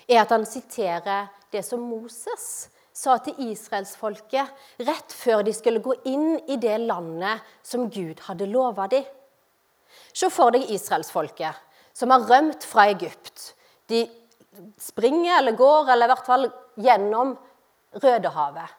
er 0.07 0.23
at 0.23 0.31
han 0.31 0.45
siterer 0.47 1.33
det 1.51 1.65
som 1.67 1.83
Moses 1.83 2.69
sa 2.95 3.17
til 3.25 3.39
israelsfolket 3.49 4.85
rett 4.87 5.17
før 5.17 5.43
de 5.43 5.55
skulle 5.57 5.83
gå 5.83 5.97
inn 6.07 6.37
i 6.53 6.61
det 6.61 6.77
landet 6.85 7.43
som 7.67 7.89
Gud 7.91 8.21
hadde 8.29 8.51
lova 8.53 8.87
dem. 8.93 9.07
Se 10.13 10.31
for 10.31 10.55
deg 10.55 10.71
israelsfolket 10.71 11.59
som 11.97 12.13
har 12.15 12.29
rømt 12.29 12.63
fra 12.63 12.87
Egypt. 12.93 13.55
De 13.91 14.05
springer 14.79 15.41
eller 15.41 15.59
går, 15.59 15.89
eller 15.91 16.07
i 16.07 16.13
hvert 16.13 16.29
fall 16.29 16.51
gjennom 16.79 17.39
Rødehavet. 17.97 18.77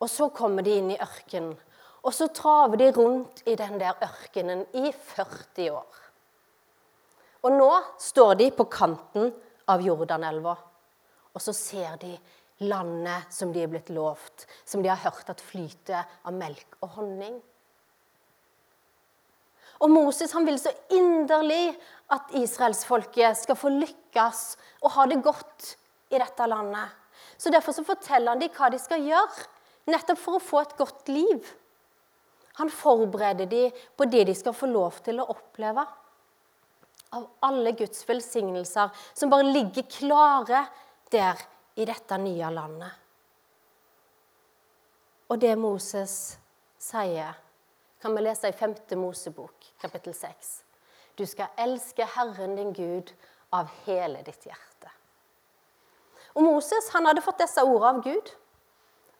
Og 0.00 0.10
så 0.10 0.28
kommer 0.34 0.62
de 0.62 0.76
inn 0.78 0.92
i 0.94 1.00
ørkenen. 1.00 1.56
Og 2.04 2.12
så 2.12 2.28
traver 2.36 2.76
de 2.76 2.90
rundt 2.92 3.40
i 3.48 3.54
den 3.56 3.78
der 3.80 3.96
ørkenen 4.04 4.66
i 4.76 4.90
40 4.92 5.70
år. 5.72 6.00
Og 7.44 7.52
nå 7.52 7.70
står 8.00 8.34
de 8.40 8.50
på 8.56 8.66
kanten 8.72 9.32
av 9.68 9.82
Jordanelva, 9.84 10.54
og 11.34 11.42
så 11.42 11.52
ser 11.56 11.96
de 12.00 12.12
landet 12.64 13.32
som 13.32 13.52
de 13.52 13.64
er 13.64 13.70
blitt 13.72 13.90
lovt, 13.92 14.46
som 14.64 14.84
de 14.84 14.88
har 14.92 15.00
hørt 15.04 15.32
at 15.32 15.42
flyter 15.42 16.04
av 16.24 16.36
melk 16.36 16.78
og 16.80 16.96
honning. 16.98 17.40
Og 19.82 19.90
Moses 19.90 20.32
han 20.32 20.46
vil 20.46 20.60
så 20.60 20.72
inderlig 20.94 21.74
at 22.14 22.32
israelsfolket 22.38 23.40
skal 23.40 23.58
få 23.58 23.72
lykkes 23.74 24.44
og 24.84 24.92
ha 24.94 25.08
det 25.10 25.20
godt 25.24 25.74
i 26.14 26.20
dette 26.20 26.46
landet. 26.48 26.92
Så 27.36 27.50
Derfor 27.50 27.72
så 27.72 27.84
forteller 27.84 28.34
han 28.34 28.40
dem 28.42 28.52
hva 28.54 28.70
de 28.70 28.78
skal 28.80 29.04
gjøre, 29.04 29.46
nettopp 29.90 30.20
for 30.20 30.38
å 30.38 30.42
få 30.42 30.62
et 30.62 30.76
godt 30.78 31.10
liv. 31.12 31.52
Han 32.60 32.70
forbereder 32.70 33.46
dem 33.50 33.84
på 33.96 34.06
det 34.06 34.24
de 34.28 34.34
skal 34.38 34.54
få 34.54 34.70
lov 34.70 35.00
til 35.04 35.20
å 35.20 35.28
oppleve 35.34 35.84
av 37.14 37.26
alle 37.46 37.72
Guds 37.78 38.02
velsignelser 38.08 38.90
som 39.14 39.30
bare 39.30 39.50
ligger 39.50 39.86
klare 39.90 40.64
der 41.10 41.40
i 41.74 41.86
dette 41.86 42.18
nye 42.18 42.50
landet. 42.54 43.00
Og 45.30 45.40
det 45.40 45.54
Moses 45.58 46.36
sier, 46.78 47.34
kan 48.02 48.14
vi 48.14 48.22
lese 48.22 48.50
i 48.50 48.54
5. 48.54 48.74
Mosebok, 49.00 49.72
kapittel 49.80 50.14
6. 50.14 50.52
Du 51.16 51.24
skal 51.26 51.54
elske 51.58 52.06
Herren 52.16 52.56
din 52.58 52.74
Gud 52.76 53.14
av 53.54 53.70
hele 53.86 54.22
ditt 54.26 54.46
hjerte. 54.46 54.73
Og 56.34 56.42
Moses 56.42 56.90
han 56.94 57.06
hadde 57.06 57.22
fått 57.24 57.42
disse 57.42 57.62
ordene 57.62 57.92
av 57.92 58.02
Gud. 58.04 58.30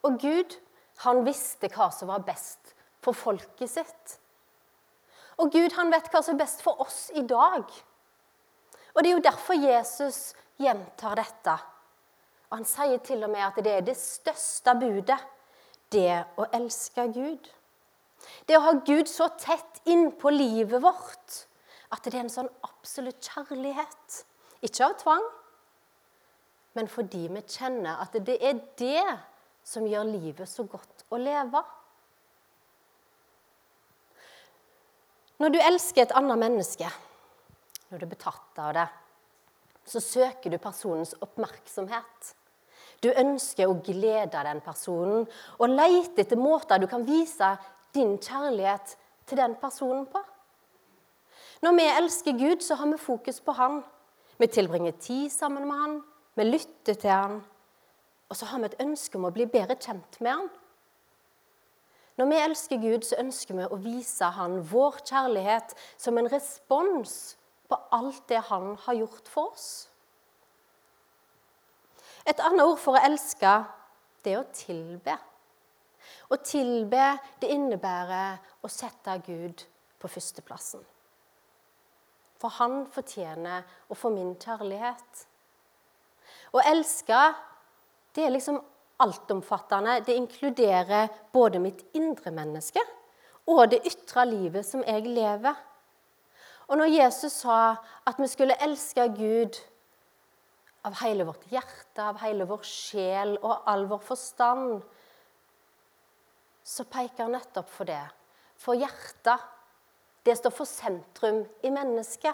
Og 0.04 0.18
Gud 0.21 0.56
han 1.04 1.23
visste 1.26 1.71
hva 1.73 1.88
som 1.94 2.11
var 2.11 2.25
best 2.26 2.75
for 3.04 3.16
folket 3.16 3.71
sitt. 3.71 4.18
Og 5.42 5.50
Gud 5.54 5.75
han 5.78 5.90
vet 5.90 6.11
hva 6.12 6.23
som 6.23 6.37
er 6.37 6.44
best 6.44 6.62
for 6.62 6.80
oss 6.83 7.09
i 7.14 7.25
dag. 7.26 7.66
Og 8.94 9.02
Det 9.02 9.11
er 9.11 9.16
jo 9.16 9.26
derfor 9.26 9.59
Jesus 9.59 10.35
gjentar 10.61 11.18
dette. 11.18 11.56
Og 12.50 12.59
Han 12.59 12.68
sier 12.68 12.99
til 13.02 13.25
og 13.26 13.30
med 13.30 13.42
at 13.42 13.59
det 13.64 13.73
er 13.73 13.87
det 13.87 13.97
største 13.99 14.76
budet, 14.78 15.18
det 15.90 16.23
å 16.38 16.47
elske 16.54 17.09
Gud. 17.14 17.49
Det 18.47 18.56
å 18.56 18.62
ha 18.64 18.73
Gud 18.87 19.11
så 19.11 19.28
tett 19.38 19.83
innpå 19.90 20.30
livet 20.30 20.83
vårt 20.83 21.44
at 21.92 22.06
det 22.06 22.14
er 22.14 22.25
en 22.25 22.33
sånn 22.33 22.50
absolutt 22.66 23.26
kjærlighet. 23.26 24.21
Ikke 24.64 24.87
av 24.87 24.94
tvang, 25.02 25.26
men 26.75 26.90
fordi 26.90 27.28
vi 27.31 27.43
kjenner 27.47 28.02
at 28.02 28.16
det 28.26 28.37
er 28.43 28.59
det 28.78 29.07
som 29.64 29.87
gjør 29.88 30.11
livet 30.11 30.50
så 30.50 30.66
godt 30.69 31.07
å 31.14 31.19
leve. 31.21 31.62
Når 35.43 35.54
du 35.54 35.59
elsker 35.62 36.04
et 36.04 36.14
annet 36.19 36.40
menneske, 36.40 36.88
når 37.90 38.00
du 38.00 38.07
er 38.07 38.12
betatt 38.12 38.61
av 38.62 38.75
det, 38.76 38.87
så 39.85 40.00
søker 40.00 40.50
du 40.50 40.59
personens 40.62 41.14
oppmerksomhet. 41.25 42.35
Du 43.04 43.11
ønsker 43.11 43.69
å 43.69 43.76
glede 43.85 44.45
den 44.47 44.62
personen 44.64 45.26
og 45.59 45.73
leter 45.73 46.25
etter 46.25 46.40
måter 46.40 46.81
du 46.81 46.87
kan 46.88 47.04
vise 47.04 47.50
din 47.95 48.16
kjærlighet 48.16 48.97
til 49.28 49.40
den 49.40 49.57
personen 49.61 50.07
på. 50.09 50.23
Når 51.64 51.76
vi 51.76 51.85
elsker 51.90 52.38
Gud, 52.38 52.64
så 52.64 52.76
har 52.81 52.88
vi 52.90 53.00
fokus 53.00 53.40
på 53.40 53.52
Han. 53.57 53.83
Vi 54.38 54.49
tilbringer 54.50 54.97
tid 55.00 55.31
sammen 55.33 55.69
med 55.69 55.81
Han, 55.81 56.00
vi 56.35 56.45
lytter 56.45 56.95
til 56.95 57.11
Han, 57.11 57.41
og 58.29 58.37
så 58.37 58.49
har 58.50 58.62
vi 58.62 58.71
et 58.71 58.83
ønske 58.83 59.19
om 59.19 59.29
å 59.29 59.33
bli 59.35 59.47
bedre 59.50 59.76
kjent 59.79 60.21
med 60.21 60.33
Han. 60.33 60.53
Når 62.19 62.31
vi 62.31 62.43
elsker 62.45 62.83
Gud, 62.83 63.03
så 63.07 63.19
ønsker 63.19 63.59
vi 63.59 63.67
å 63.67 63.81
vise 63.83 64.29
Han 64.37 64.61
vår 64.71 65.00
kjærlighet 65.03 65.75
som 65.97 66.19
en 66.19 66.31
respons 66.31 67.35
på 67.69 67.79
alt 67.97 68.23
det 68.31 68.45
Han 68.50 68.75
har 68.87 69.00
gjort 69.00 69.31
for 69.31 69.55
oss. 69.55 69.69
Et 72.25 72.41
annet 72.41 72.64
ord 72.64 72.79
for 72.81 72.97
å 72.97 73.05
elske, 73.05 73.53
det 74.25 74.33
er 74.33 74.41
å 74.41 74.50
tilbe. 74.57 75.19
Å 76.33 76.37
tilbe, 76.41 77.11
det 77.41 77.53
innebærer 77.53 78.38
å 78.64 78.71
sette 78.73 79.19
Gud 79.26 79.67
på 80.00 80.09
førsteplassen. 80.09 80.81
For 82.41 82.53
han 82.59 82.85
fortjener 82.93 83.64
å 83.88 83.97
få 83.97 84.11
min 84.12 84.35
kjærlighet. 84.41 85.26
Å 86.54 86.62
elske, 86.70 87.20
det 88.14 88.25
er 88.25 88.34
liksom 88.34 88.61
altomfattende. 89.02 90.00
Det 90.06 90.14
inkluderer 90.14 91.08
både 91.34 91.61
mitt 91.62 91.82
indre 91.99 92.30
menneske 92.34 92.82
og 93.50 93.66
det 93.73 93.82
ytre 93.88 94.25
livet 94.30 94.66
som 94.66 94.84
jeg 94.87 95.04
lever. 95.08 95.56
Og 96.70 96.78
når 96.80 96.94
Jesus 96.94 97.40
sa 97.42 97.76
at 98.06 98.20
vi 98.20 98.28
skulle 98.30 98.56
elske 98.64 99.04
Gud 99.18 99.58
av 100.84 100.96
hele 101.02 101.26
vårt 101.28 101.44
hjerte, 101.52 102.00
av 102.00 102.20
hele 102.23 102.46
vår 102.49 102.62
sjel 102.68 103.34
og 103.40 103.66
all 103.68 103.84
vår 103.88 104.00
forstand, 104.04 104.78
så 106.64 106.87
peker 106.88 107.26
han 107.26 107.34
nettopp 107.37 107.68
for 107.68 107.88
det. 107.88 108.04
For 108.56 108.78
hjertet, 108.78 109.42
det 110.25 110.38
står 110.38 110.54
for 110.56 110.68
sentrum 110.68 111.42
i 111.64 111.73
mennesket. 111.73 112.32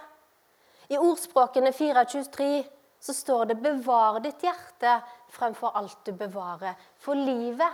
I 0.91 0.99
ordspråkene 0.99 1.73
423 1.75 2.63
så 3.01 3.15
står 3.17 3.45
det 3.45 3.63
'bevar 3.63 4.21
ditt 4.21 4.43
hjerte 4.45 5.01
fremfor 5.29 5.73
alt 5.75 6.05
du 6.05 6.13
bevarer'. 6.13 6.77
For 6.99 7.15
livet, 7.15 7.73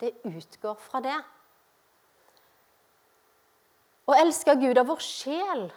det 0.00 0.12
utgår 0.24 0.74
fra 0.74 1.00
det. 1.00 1.18
Å 4.06 4.16
elske 4.20 4.54
Gud 4.54 4.78
av 4.78 4.86
vår 4.86 5.00
sjel, 5.00 5.72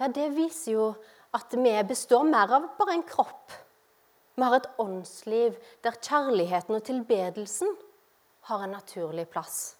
ja, 0.00 0.08
det 0.08 0.30
viser 0.32 0.72
jo 0.72 0.94
at 1.36 1.52
vi 1.54 1.82
består 1.82 2.24
mer 2.24 2.50
av 2.56 2.70
bare 2.78 2.96
en 2.96 3.02
kropp. 3.02 3.52
Vi 4.34 4.42
har 4.42 4.56
et 4.56 4.70
åndsliv 4.80 5.58
der 5.84 5.98
kjærligheten 6.00 6.74
og 6.74 6.84
tilbedelsen 6.86 7.76
har 8.48 8.64
en 8.64 8.72
naturlig 8.72 9.28
plass. 9.28 9.76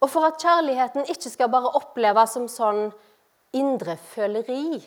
Og 0.00 0.10
for 0.10 0.26
at 0.28 0.40
kjærligheten 0.40 1.08
ikke 1.12 1.30
skal 1.32 1.52
bare 1.52 1.74
oppleves 1.76 2.34
som 2.36 2.48
sånn 2.48 2.88
indre 3.56 3.96
føleri, 3.96 4.80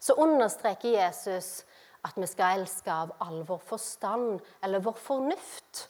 så 0.00 0.14
understreker 0.18 0.94
Jesus 0.94 1.64
at 2.06 2.16
vi 2.16 2.26
skal 2.30 2.60
elske 2.60 2.92
av 2.92 3.14
all 3.24 3.42
vår 3.46 3.60
forstand 3.68 4.40
eller 4.62 4.82
vår 4.84 4.98
fornuft. 5.02 5.88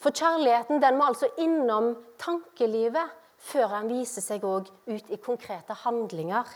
For 0.00 0.12
kjærligheten 0.12 0.82
den 0.82 0.98
må 0.98 1.08
altså 1.08 1.30
innom 1.40 1.94
tankelivet 2.20 3.12
før 3.44 3.72
han 3.78 3.88
viser 3.88 4.24
seg 4.24 4.44
òg 4.44 4.68
ut 4.88 5.10
i 5.12 5.20
konkrete 5.20 5.76
handlinger 5.84 6.48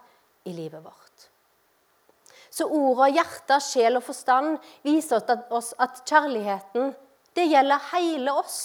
i 0.49 0.53
livet 0.53 0.85
vårt. 0.85 1.29
Så 2.51 2.67
ordene 2.69 3.13
hjerte, 3.13 3.59
sjel 3.61 3.99
og 3.99 4.05
forstand 4.07 4.57
viser 4.85 5.25
oss 5.55 5.75
at 5.81 6.03
kjærligheten 6.09 6.95
det 7.37 7.47
gjelder 7.49 7.91
hele 7.93 8.33
oss. 8.41 8.61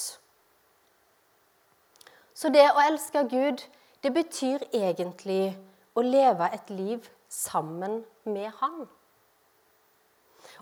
Så 2.34 2.50
det 2.50 2.66
å 2.72 2.82
elske 2.84 3.24
Gud, 3.30 3.62
det 4.04 4.12
betyr 4.16 4.64
egentlig 4.74 5.54
å 5.96 6.04
leve 6.04 6.48
et 6.56 6.72
liv 6.74 7.06
sammen 7.34 8.04
med 8.30 8.52
Han. 8.62 8.86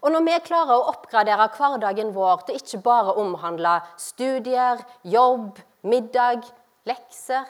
Og 0.01 0.13
når 0.13 0.23
vi 0.25 0.37
klarer 0.45 0.77
å 0.77 0.87
oppgradere 0.93 1.49
hverdagen 1.57 2.13
vår 2.15 2.45
til 2.47 2.59
ikke 2.61 2.79
bare 2.85 3.11
å 3.11 3.25
omhandle 3.25 3.73
studier, 3.99 4.79
jobb, 5.03 5.59
middag, 5.83 6.47
lekser. 6.87 7.49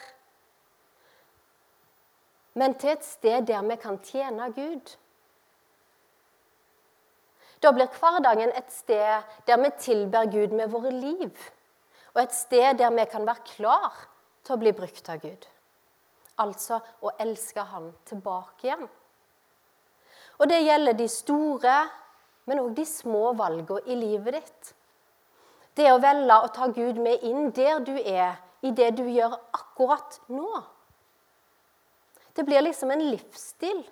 Men 2.58 2.76
til 2.80 2.96
et 2.96 3.08
sted 3.08 3.48
der 3.48 3.64
vi 3.68 3.78
kan 3.80 4.00
tjene 4.04 4.50
Gud. 4.56 4.96
Da 7.62 7.72
blir 7.76 7.92
hverdagen 7.94 8.52
et 8.58 8.72
sted 8.74 9.36
der 9.48 9.62
vi 9.62 9.72
tilber 9.80 10.32
Gud 10.32 10.56
med 10.58 10.72
våre 10.74 10.92
liv. 10.92 11.52
Og 12.16 12.24
et 12.24 12.36
sted 12.36 12.80
der 12.82 12.92
vi 12.96 13.06
kan 13.12 13.28
være 13.28 13.46
klar 13.54 14.08
til 14.44 14.58
å 14.58 14.62
bli 14.64 14.74
brukt 14.76 15.12
av 15.14 15.22
Gud. 15.22 15.46
Altså 16.42 16.82
å 17.06 17.14
elske 17.22 17.64
Han 17.70 17.92
tilbake 18.10 18.68
igjen. 18.68 18.90
Og 20.42 20.50
det 20.50 20.64
gjelder 20.66 20.98
de 20.98 21.06
store, 21.12 21.76
men 22.50 22.62
òg 22.64 22.74
de 22.74 22.86
små 22.90 23.36
valgene 23.38 23.84
i 23.86 23.98
livet 23.98 24.40
ditt. 24.40 24.72
Det 25.78 25.88
å 25.94 26.00
velge 26.02 26.38
å 26.42 26.50
ta 26.52 26.68
Gud 26.74 26.98
med 27.00 27.22
inn 27.24 27.52
der 27.56 27.84
du 27.86 27.94
er, 28.02 28.40
i 28.66 28.74
det 28.74 28.92
du 28.98 29.06
gjør 29.06 29.38
akkurat 29.54 30.18
nå. 30.34 30.50
Det 32.34 32.44
blir 32.48 32.64
liksom 32.66 32.92
en 32.94 33.04
livsstil. 33.12 33.84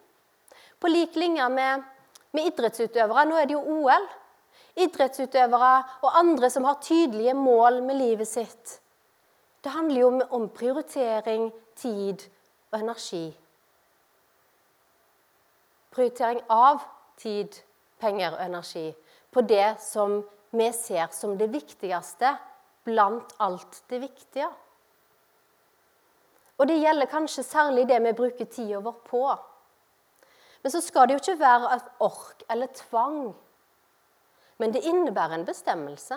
På 0.79 0.89
lik 0.89 1.15
linje 1.19 1.45
med, 1.53 1.85
med 2.33 2.49
idrettsutøvere. 2.49 3.25
Nå 3.29 3.37
er 3.37 3.49
det 3.49 3.57
jo 3.57 3.77
OL. 3.77 4.05
Idrettsutøvere 4.79 5.73
og 6.05 6.17
andre 6.17 6.49
som 6.53 6.65
har 6.65 6.81
tydelige 6.83 7.35
mål 7.37 7.81
med 7.85 7.99
livet 7.99 8.29
sitt. 8.29 8.77
Det 9.59 9.73
handler 9.73 10.01
jo 10.01 10.11
om 10.37 10.47
prioritering, 10.55 11.49
tid 11.75 12.23
og 12.71 12.79
energi. 12.79 13.27
Prioritering 15.99 16.39
av 16.47 16.79
tid, 17.19 17.57
penger 17.99 18.37
og 18.37 18.43
energi 18.45 18.85
på 19.35 19.41
det 19.43 19.81
som 19.83 20.21
vi 20.55 20.69
ser 20.71 21.09
som 21.11 21.33
det 21.35 21.49
viktigste 21.51 22.37
blant 22.87 23.33
alt 23.43 23.81
det 23.91 23.99
viktige. 24.05 24.47
Og 26.55 26.71
det 26.71 26.79
gjelder 26.79 27.11
kanskje 27.11 27.43
særlig 27.43 27.83
det 27.91 27.99
vi 28.05 28.15
bruker 28.15 28.47
tida 28.47 28.79
vår 28.79 28.95
på. 29.09 29.25
Men 30.63 30.71
så 30.71 30.79
skal 30.87 31.07
det 31.07 31.17
jo 31.17 31.21
ikke 31.25 31.43
være 31.43 31.75
et 31.75 31.91
ork 32.07 32.47
eller 32.47 32.71
tvang. 32.79 33.19
Men 34.59 34.71
det 34.71 34.87
innebærer 34.87 35.35
en 35.35 35.47
bestemmelse. 35.51 36.15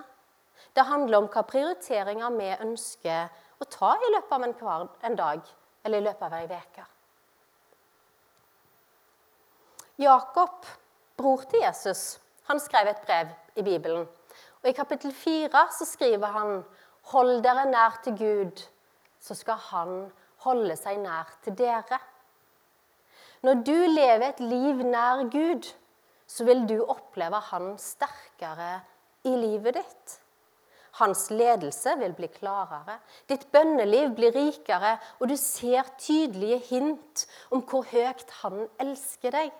Det 0.78 0.86
handler 0.86 1.24
om 1.24 1.30
hva 1.30 1.42
prioriteringer 1.42 2.38
vi 2.38 2.54
ønsker 2.54 3.46
å 3.58 3.70
ta 3.70 3.96
i 3.98 4.14
løpet 4.14 4.38
av 4.38 4.48
en, 5.02 5.16
dag 5.18 5.54
eller 5.82 5.98
i 5.98 6.06
løpet 6.06 6.26
av 6.30 6.38
ei 6.38 6.46
uke. 6.46 6.91
Jakob, 9.98 10.66
bror 11.16 11.44
til 11.50 11.60
Jesus, 11.62 12.20
han 12.48 12.60
skrev 12.60 12.88
et 12.90 13.06
brev 13.06 13.32
i 13.56 13.62
Bibelen 13.62 14.06
og 14.62 14.70
I 14.70 14.76
kapittel 14.76 15.10
4 15.14 15.66
så 15.74 15.86
skriver 15.86 16.30
han 16.36 16.62
Hold 17.10 17.40
dere 17.42 17.66
nær 17.66 17.98
til 18.04 18.14
Gud, 18.18 18.62
så 19.20 19.34
skal 19.34 19.58
Han 19.58 19.94
holde 20.44 20.76
seg 20.78 21.00
nær 21.02 21.30
til 21.42 21.56
dere. 21.58 21.98
Når 23.42 23.62
du 23.66 23.74
lever 23.74 24.28
et 24.28 24.40
liv 24.40 24.84
nær 24.86 25.24
Gud, 25.30 25.66
så 26.26 26.46
vil 26.46 26.62
du 26.68 26.84
oppleve 26.84 27.40
Han 27.50 27.74
sterkere 27.78 28.84
i 29.26 29.34
livet 29.34 29.74
ditt. 29.80 30.18
Hans 31.00 31.30
ledelse 31.30 31.96
vil 31.98 32.14
bli 32.14 32.28
klarere, 32.30 33.00
ditt 33.26 33.48
bønneliv 33.50 34.12
blir 34.14 34.34
rikere, 34.36 34.98
og 35.18 35.28
du 35.28 35.36
ser 35.40 35.88
tydelige 35.98 36.58
hint 36.68 37.26
om 37.50 37.64
hvor 37.64 37.88
høyt 37.90 38.30
han 38.42 38.68
elsker 38.78 39.34
deg. 39.34 39.50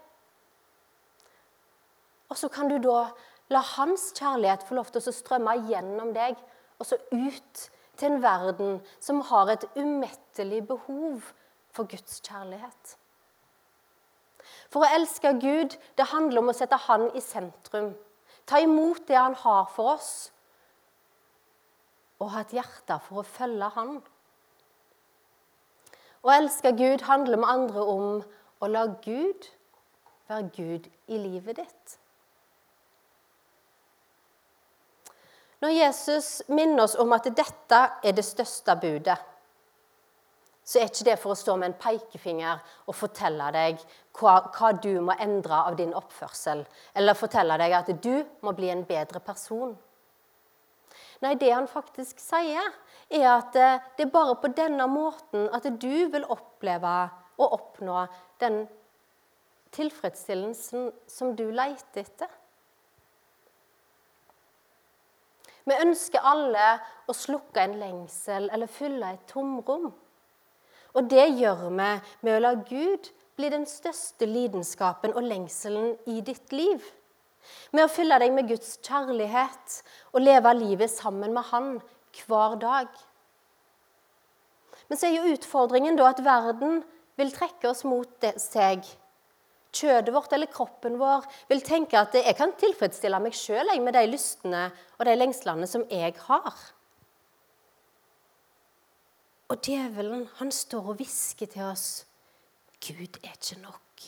Og 2.32 2.38
så 2.40 2.48
kan 2.48 2.70
du 2.72 2.78
da 2.80 3.10
La 3.52 3.60
hans 3.74 4.14
kjærlighet 4.16 4.62
få 4.64 4.78
lov 4.78 4.88
til 4.88 5.02
å 5.04 5.12
strømme 5.12 5.52
gjennom 5.68 6.14
deg 6.16 6.38
og 6.80 6.86
så 6.88 6.96
ut 7.12 7.64
til 8.00 8.08
en 8.08 8.22
verden 8.22 8.78
som 8.96 9.20
har 9.28 9.50
et 9.52 9.66
umettelig 9.76 10.62
behov 10.70 11.26
for 11.76 11.90
Guds 11.90 12.22
kjærlighet. 12.24 12.96
For 14.72 14.86
å 14.86 14.92
elske 14.96 15.34
Gud 15.42 15.76
det 16.00 16.08
handler 16.14 16.40
om 16.40 16.48
å 16.48 16.56
sette 16.56 16.80
Han 16.88 17.10
i 17.12 17.20
sentrum. 17.20 17.92
Ta 18.48 18.62
imot 18.64 19.04
det 19.08 19.20
Han 19.20 19.36
har 19.44 19.68
for 19.74 19.98
oss, 19.98 20.32
og 22.22 22.32
ha 22.32 22.42
et 22.42 22.54
hjerte 22.56 22.98
for 23.04 23.20
å 23.20 23.28
følge 23.28 23.68
Han. 23.76 23.96
Å 26.22 26.36
elske 26.38 26.72
Gud 26.78 27.04
handler 27.04 27.42
med 27.42 27.52
andre 27.52 27.84
om 27.84 28.22
å 28.62 28.70
la 28.70 28.86
Gud 29.04 29.50
være 30.30 30.48
Gud 30.56 30.88
i 31.08 31.18
livet 31.18 31.60
ditt. 31.60 31.98
Når 35.62 35.76
Jesus 35.76 36.28
minner 36.50 36.82
oss 36.84 36.96
om 36.98 37.12
at 37.14 37.28
dette 37.30 37.82
er 38.02 38.16
det 38.16 38.24
største 38.26 38.74
budet, 38.82 39.18
så 40.62 40.78
er 40.78 40.90
ikke 40.90 41.06
det 41.06 41.14
for 41.18 41.34
å 41.34 41.38
stå 41.38 41.54
med 41.58 41.72
en 41.72 41.78
pekefinger 41.78 42.60
og 42.86 42.94
fortelle 42.94 43.48
deg 43.54 43.80
hva, 44.18 44.36
hva, 44.54 44.72
du 44.78 45.00
må 45.02 45.14
endre 45.22 45.58
av 45.68 45.76
din 45.78 45.94
oppførsel, 45.98 46.62
eller 46.94 47.18
fortelle 47.18 47.56
deg 47.58 47.74
at 47.78 47.90
du 48.02 48.22
må 48.46 48.54
bli 48.58 48.70
en 48.74 48.84
bedre 48.86 49.22
person. 49.22 49.74
Nei, 51.22 51.34
det 51.38 51.50
han 51.54 51.70
faktisk 51.70 52.18
sier, 52.22 52.70
er 53.12 53.26
at 53.30 53.56
eh, 53.58 53.82
det 53.96 54.06
er 54.06 54.14
bare 54.14 54.34
på 54.42 54.50
denne 54.56 54.88
måten 54.90 55.46
at 55.54 55.66
du 55.82 56.08
vil 56.10 56.26
oppleve 56.26 56.94
og 57.38 57.58
oppnå 57.58 58.06
den 58.42 58.64
tilfredsstillelsen 59.74 60.90
som 61.10 61.36
du 61.38 61.46
leter 61.54 62.02
etter. 62.02 62.30
Vi 65.68 65.78
ønsker 65.84 66.24
alle 66.26 66.68
å 67.06 67.14
slukke 67.14 67.62
en 67.62 67.76
lengsel 67.80 68.48
eller 68.50 68.70
fylle 68.70 69.12
et 69.14 69.26
tomrom. 69.30 69.90
Og 70.92 71.08
det 71.08 71.28
gjør 71.38 71.68
vi 71.68 71.70
med 71.76 72.32
å 72.34 72.40
la 72.42 72.54
Gud 72.68 73.08
bli 73.38 73.48
den 73.52 73.64
største 73.68 74.26
lidenskapen 74.28 75.14
og 75.16 75.24
lengselen 75.24 75.94
i 76.10 76.20
ditt 76.24 76.52
liv. 76.52 76.82
Med 77.72 77.86
å 77.86 77.90
fylle 77.90 78.18
deg 78.22 78.34
med 78.34 78.50
Guds 78.50 78.76
kjærlighet 78.84 79.78
og 80.12 80.22
leve 80.22 80.52
livet 80.58 80.92
sammen 80.92 81.32
med 81.34 81.48
Han 81.50 81.72
hver 82.26 82.58
dag. 82.60 82.90
Men 84.88 85.00
så 85.00 85.08
er 85.08 85.16
jo 85.16 85.32
utfordringen 85.32 85.96
da 85.96 86.10
at 86.12 86.20
verden 86.24 86.82
vil 87.16 87.32
trekke 87.32 87.70
oss 87.70 87.84
mot 87.88 88.26
seg 88.40 88.84
kjødet 89.72 90.12
vårt 90.14 90.32
eller 90.36 90.50
kroppen 90.52 90.98
vår 91.00 91.26
vil 91.50 91.64
tenke 91.64 91.98
at 92.00 92.14
jeg 92.18 92.36
kan 92.38 92.54
tilfredsstille 92.60 93.20
meg 93.22 93.36
sjøl 93.36 93.72
med 93.80 93.96
de 93.96 94.04
lystene 94.10 94.66
og 94.98 95.06
de 95.08 95.16
lengslene 95.16 95.68
som 95.68 95.86
jeg 95.90 96.14
har. 96.28 96.52
Og 99.52 99.60
djevelen, 99.60 100.28
han 100.38 100.52
står 100.52 100.92
og 100.92 101.00
hvisker 101.00 101.50
til 101.52 101.66
oss 101.68 102.04
Gud 102.82 103.18
er 103.22 103.34
ikke 103.36 103.60
nok. 103.62 104.06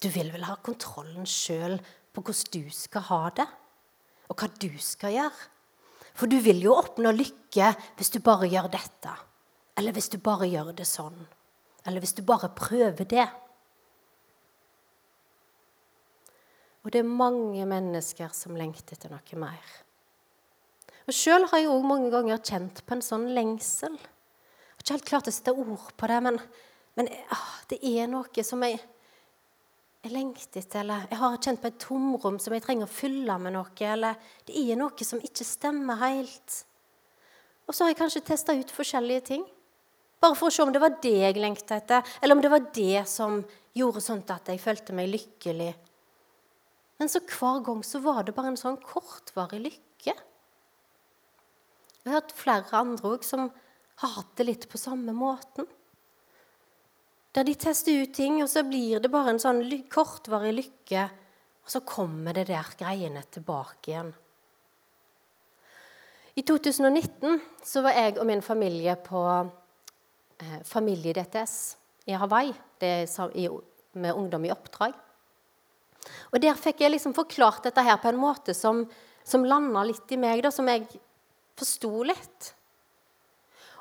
Du 0.00 0.08
vil 0.08 0.30
vel 0.32 0.46
ha 0.48 0.54
kontrollen 0.64 1.26
sjøl 1.28 1.76
på 2.14 2.22
hvordan 2.24 2.54
du 2.54 2.70
skal 2.72 3.04
ha 3.10 3.24
det, 3.36 3.46
og 4.30 4.38
hva 4.40 4.48
du 4.62 4.70
skal 4.80 5.12
gjøre. 5.18 5.48
For 6.16 6.30
du 6.30 6.38
vil 6.42 6.62
jo 6.64 6.78
oppnå 6.78 7.12
lykke 7.12 7.74
hvis 7.98 8.12
du 8.14 8.20
bare 8.24 8.48
gjør 8.50 8.70
dette, 8.72 9.12
eller 9.76 9.94
hvis 9.96 10.10
du 10.12 10.18
bare 10.22 10.48
gjør 10.48 10.72
det 10.76 10.88
sånn, 10.88 11.18
eller 11.84 12.02
hvis 12.02 12.16
du 12.16 12.24
bare 12.26 12.50
prøver 12.56 13.04
det. 13.08 13.28
Og 16.84 16.92
det 16.92 17.02
er 17.02 17.08
mange 17.08 17.64
mennesker 17.68 18.32
som 18.32 18.56
lengter 18.56 18.96
etter 18.96 19.12
noe 19.12 19.40
mer. 19.40 19.76
Og 21.06 21.16
Sjøl 21.16 21.44
har 21.50 21.60
jeg 21.60 21.68
òg 21.72 21.84
mange 21.84 22.10
ganger 22.12 22.40
kjent 22.40 22.82
på 22.86 22.96
en 22.96 23.04
sånn 23.04 23.28
lengsel. 23.36 23.96
Jeg 23.98 24.76
har 24.76 24.84
ikke 24.84 24.96
helt 24.96 25.10
klart 25.10 25.28
å 25.28 25.34
sette 25.34 25.52
ord 25.52 25.92
på 25.96 26.08
det, 26.10 26.20
men 26.24 26.40
Men 26.98 27.06
ah, 27.30 27.52
det 27.70 27.78
er 27.86 28.08
noe 28.10 28.42
som 28.44 28.62
jeg, 28.66 28.80
jeg 30.02 30.12
lengter 30.12 30.58
etter, 30.60 30.80
eller 30.82 31.06
jeg 31.08 31.18
har 31.20 31.36
kjent 31.38 31.60
på 31.62 31.68
et 31.70 31.78
tomrom 31.78 32.38
som 32.42 32.52
jeg 32.52 32.64
trenger 32.64 32.88
å 32.88 32.90
fylle 32.90 33.36
med 33.38 33.54
noe, 33.54 33.86
eller 33.86 34.18
det 34.44 34.56
er 34.58 34.76
noe 34.76 35.06
som 35.06 35.22
ikke 35.22 35.46
stemmer 35.46 36.00
helt. 36.02 36.64
Og 37.68 37.74
så 37.74 37.84
har 37.84 37.92
jeg 37.92 38.00
kanskje 38.00 38.24
testa 38.26 38.56
ut 38.58 38.74
forskjellige 38.74 39.22
ting. 39.30 39.46
Bare 40.20 40.34
for 40.34 40.50
å 40.50 40.52
se 40.52 40.66
om 40.66 40.72
det 40.74 40.82
var 40.82 40.98
det 41.00 41.14
jeg 41.14 41.38
lengta 41.38 41.78
etter, 41.78 42.02
eller 42.20 42.36
om 42.36 42.42
det 42.42 42.50
var 42.50 42.66
det 42.74 43.06
som 43.08 43.38
gjorde 43.72 44.02
sånn 44.02 44.24
at 44.34 44.50
jeg 44.50 44.60
følte 44.60 44.96
meg 44.98 45.12
lykkelig. 45.14 45.70
Men 47.00 47.08
så 47.08 47.22
hver 47.24 47.62
gang 47.64 47.80
så 47.86 48.02
var 48.04 48.26
det 48.26 48.36
bare 48.36 48.52
en 48.52 48.60
sånn 48.60 48.76
kortvarig 48.84 49.62
lykke. 49.64 50.12
Jeg 52.00 52.08
har 52.08 52.18
hørt 52.18 52.36
flere 52.36 52.76
andre 52.76 53.14
òg 53.16 53.24
som 53.24 53.48
har 54.02 54.16
hatt 54.18 54.34
det 54.36 54.46
litt 54.48 54.66
på 54.68 54.80
samme 54.80 55.14
måten. 55.16 55.68
Der 57.32 57.46
de 57.46 57.54
tester 57.54 58.02
ut 58.02 58.12
ting, 58.12 58.42
og 58.44 58.50
så 58.52 58.66
blir 58.66 59.00
det 59.00 59.12
bare 59.12 59.32
en 59.32 59.40
sånn 59.40 59.62
kortvarig 59.88 60.52
lykke. 60.58 61.08
Og 61.64 61.72
så 61.72 61.80
kommer 61.88 62.36
det 62.36 62.48
der 62.50 62.68
greiene 62.76 63.22
tilbake 63.32 63.92
igjen. 63.92 64.12
I 66.36 66.44
2019 66.46 67.40
så 67.64 67.82
var 67.84 67.96
jeg 67.96 68.18
og 68.18 68.26
min 68.28 68.42
familie 68.44 68.96
på 69.00 69.20
eh, 69.40 70.58
familie-DTS 70.68 71.54
i 72.12 72.16
Hawaii. 72.16 72.52
Det 72.80 72.92
er 73.04 73.36
i, 73.36 73.48
med 74.00 74.16
ungdom 74.16 74.44
i 74.44 74.52
oppdrag. 74.52 74.96
Og 76.32 76.40
Der 76.42 76.56
fikk 76.58 76.80
jeg 76.84 76.94
liksom 76.94 77.14
forklart 77.16 77.66
dette 77.68 77.84
her 77.84 77.98
på 78.00 78.08
en 78.10 78.20
måte 78.20 78.54
som, 78.56 78.84
som 79.24 79.44
landa 79.44 79.84
litt 79.84 80.10
i 80.12 80.18
meg, 80.20 80.42
da, 80.42 80.50
som 80.54 80.68
jeg 80.70 80.86
forsto 81.58 82.02
litt. 82.08 82.52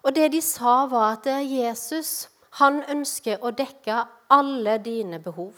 Og 0.04 0.16
det 0.16 0.30
de 0.34 0.42
sa, 0.44 0.86
var 0.92 1.18
at 1.18 1.28
Jesus 1.44 2.30
han 2.60 2.82
ønsker 2.90 3.44
å 3.44 3.52
dekke 3.54 4.02
alle 4.34 4.78
dine 4.84 5.20
behov. 5.22 5.54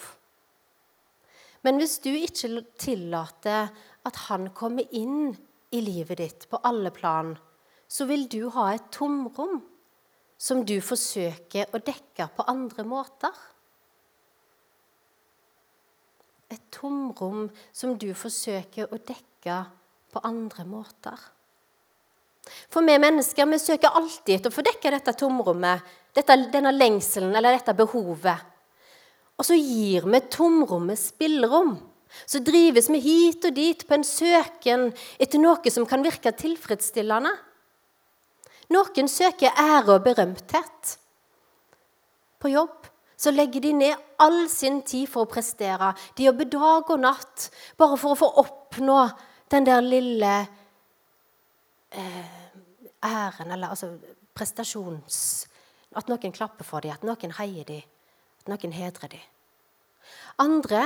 Men 1.61 1.77
hvis 1.77 1.99
du 2.03 2.09
ikke 2.11 2.63
tillater 2.81 3.69
at 4.07 4.19
han 4.27 4.49
kommer 4.57 4.87
inn 4.97 5.31
i 5.71 5.81
livet 5.85 6.19
ditt 6.19 6.47
på 6.49 6.59
alle 6.67 6.91
plan, 6.93 7.35
så 7.87 8.07
vil 8.09 8.25
du 8.31 8.49
ha 8.55 8.71
et 8.73 8.89
tomrom 8.93 9.61
som 10.41 10.63
du 10.65 10.79
forsøker 10.81 11.69
å 11.75 11.81
dekke 11.85 12.27
på 12.35 12.45
andre 12.49 12.85
måter. 12.87 13.33
Et 16.51 16.63
tomrom 16.73 17.45
som 17.71 17.95
du 17.95 18.09
forsøker 18.17 18.91
å 18.91 18.99
dekke 18.99 19.61
på 20.11 20.23
andre 20.27 20.65
måter. 20.67 21.15
For 22.71 22.83
vi 22.83 22.97
mennesker 22.99 23.47
vi 23.47 23.59
søker 23.61 23.95
alltid 23.95 24.35
etter 24.35 24.51
å 24.51 24.55
få 24.55 24.65
dekka 24.65 24.91
dette 24.91 25.13
tomrommet, 25.15 25.85
dette, 26.15 26.35
denne 26.51 26.73
lengselen 26.75 27.35
eller 27.37 27.55
dette 27.55 27.75
behovet. 27.77 28.49
Og 29.39 29.47
så 29.47 29.55
gir 29.55 30.05
vi 30.09 30.21
tomrommet 30.33 30.99
spillerom. 30.99 31.77
Så 32.27 32.41
drives 32.43 32.89
vi 32.91 32.99
hit 32.99 33.45
og 33.47 33.55
dit 33.55 33.85
på 33.87 33.95
en 33.95 34.03
søken 34.03 34.89
etter 35.21 35.39
noe 35.39 35.71
som 35.71 35.87
kan 35.87 36.03
virke 36.03 36.33
tilfredsstillende. 36.35 37.31
Noen 38.71 39.09
søker 39.11 39.55
ære 39.55 39.95
og 39.95 40.03
berømthet. 40.03 40.97
På 42.41 42.51
jobb 42.51 42.90
så 43.21 43.33
legger 43.33 43.61
de 43.61 43.73
ned 43.77 44.05
all 44.21 44.47
sin 44.49 44.79
tid 44.87 45.09
for 45.09 45.27
å 45.27 45.29
prestere. 45.29 45.91
De 46.17 46.25
jobber 46.25 46.49
dag 46.49 46.89
og 46.89 47.03
natt 47.03 47.49
bare 47.77 47.99
for 48.01 48.15
å 48.15 48.19
få 48.23 48.29
oppnå 48.41 48.97
den 49.53 49.67
der 49.67 49.83
lille 49.85 50.33
eh, 51.91 52.33
æren, 53.05 53.51
eller 53.51 53.73
altså 53.73 53.93
prestasjons... 54.37 55.47
At 55.91 56.07
noen 56.07 56.31
klapper 56.31 56.63
for 56.63 56.79
dem, 56.79 56.93
at 56.95 57.01
noen 57.03 57.33
heier 57.35 57.65
dem, 57.67 57.81
at 58.39 58.47
noen 58.47 58.71
hedrer 58.71 59.09
dem. 59.11 59.23
Andre 60.39 60.85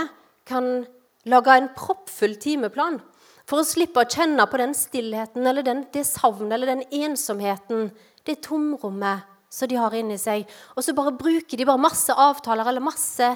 kan 0.50 0.88
lage 1.30 1.54
en 1.54 1.68
proppfull 1.78 2.34
timeplan 2.42 2.98
for 3.46 3.62
å 3.62 3.68
slippe 3.70 4.02
å 4.02 4.10
kjenne 4.10 4.48
på 4.50 4.58
den 4.58 4.74
stillheten 4.74 5.46
eller 5.46 5.62
den, 5.66 5.84
det 5.94 6.08
savnet 6.10 6.58
eller 6.58 6.74
den 6.74 6.82
ensomheten, 7.06 7.92
det 8.26 8.40
tomrommet 8.48 9.30
som 9.50 9.70
de 9.70 9.78
har 9.80 9.94
inni 9.96 10.18
seg. 10.22 10.46
Og 10.76 10.84
så 10.84 10.96
bare 10.98 11.16
bruker 11.16 11.58
de 11.58 11.68
bare 11.68 11.82
masse 11.82 12.12
avtaler 12.12 12.72
eller 12.72 12.84
masse 12.84 13.30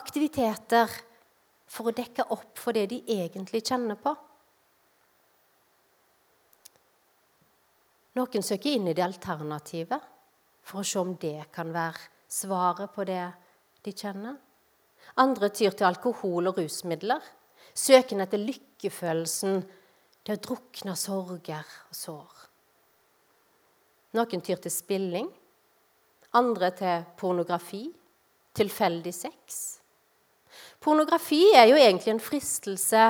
aktiviteter 0.00 0.90
for 1.70 1.90
å 1.90 1.96
dekke 1.96 2.28
opp 2.34 2.60
for 2.60 2.76
det 2.76 2.86
de 2.92 3.00
egentlig 3.16 3.64
kjenner 3.66 3.98
på. 4.00 4.14
Noen 8.14 8.44
søker 8.46 8.76
inn 8.76 8.86
i 8.86 8.94
det 8.94 9.02
alternativet 9.02 10.10
for 10.64 10.80
å 10.80 10.86
se 10.86 11.00
om 11.00 11.16
det 11.20 11.48
kan 11.54 11.72
være 11.74 12.10
svaret 12.30 12.92
på 12.94 13.06
det 13.08 13.24
de 13.84 13.92
kjenner. 13.92 14.36
Andre 15.20 15.50
tyr 15.50 15.74
til 15.74 15.88
alkohol 15.88 16.50
og 16.50 16.60
rusmidler, 16.62 17.20
søken 17.74 18.22
etter 18.24 18.40
lykkefølelsen, 18.40 19.60
det 20.24 20.38
å 20.38 20.42
drukne 20.46 20.94
sorger 20.96 21.66
og 21.90 21.98
sår. 21.98 22.44
Noen 24.14 24.44
tyr 24.46 24.62
til 24.62 24.72
spilling, 24.72 25.28
andre 26.34 26.70
til 26.76 27.06
pornografi, 27.18 27.84
tilfeldig 28.54 29.14
sex. 29.14 29.62
Pornografi 30.80 31.42
er 31.56 31.68
jo 31.70 31.78
egentlig 31.80 32.12
en 32.14 32.22
fristelse 32.22 33.04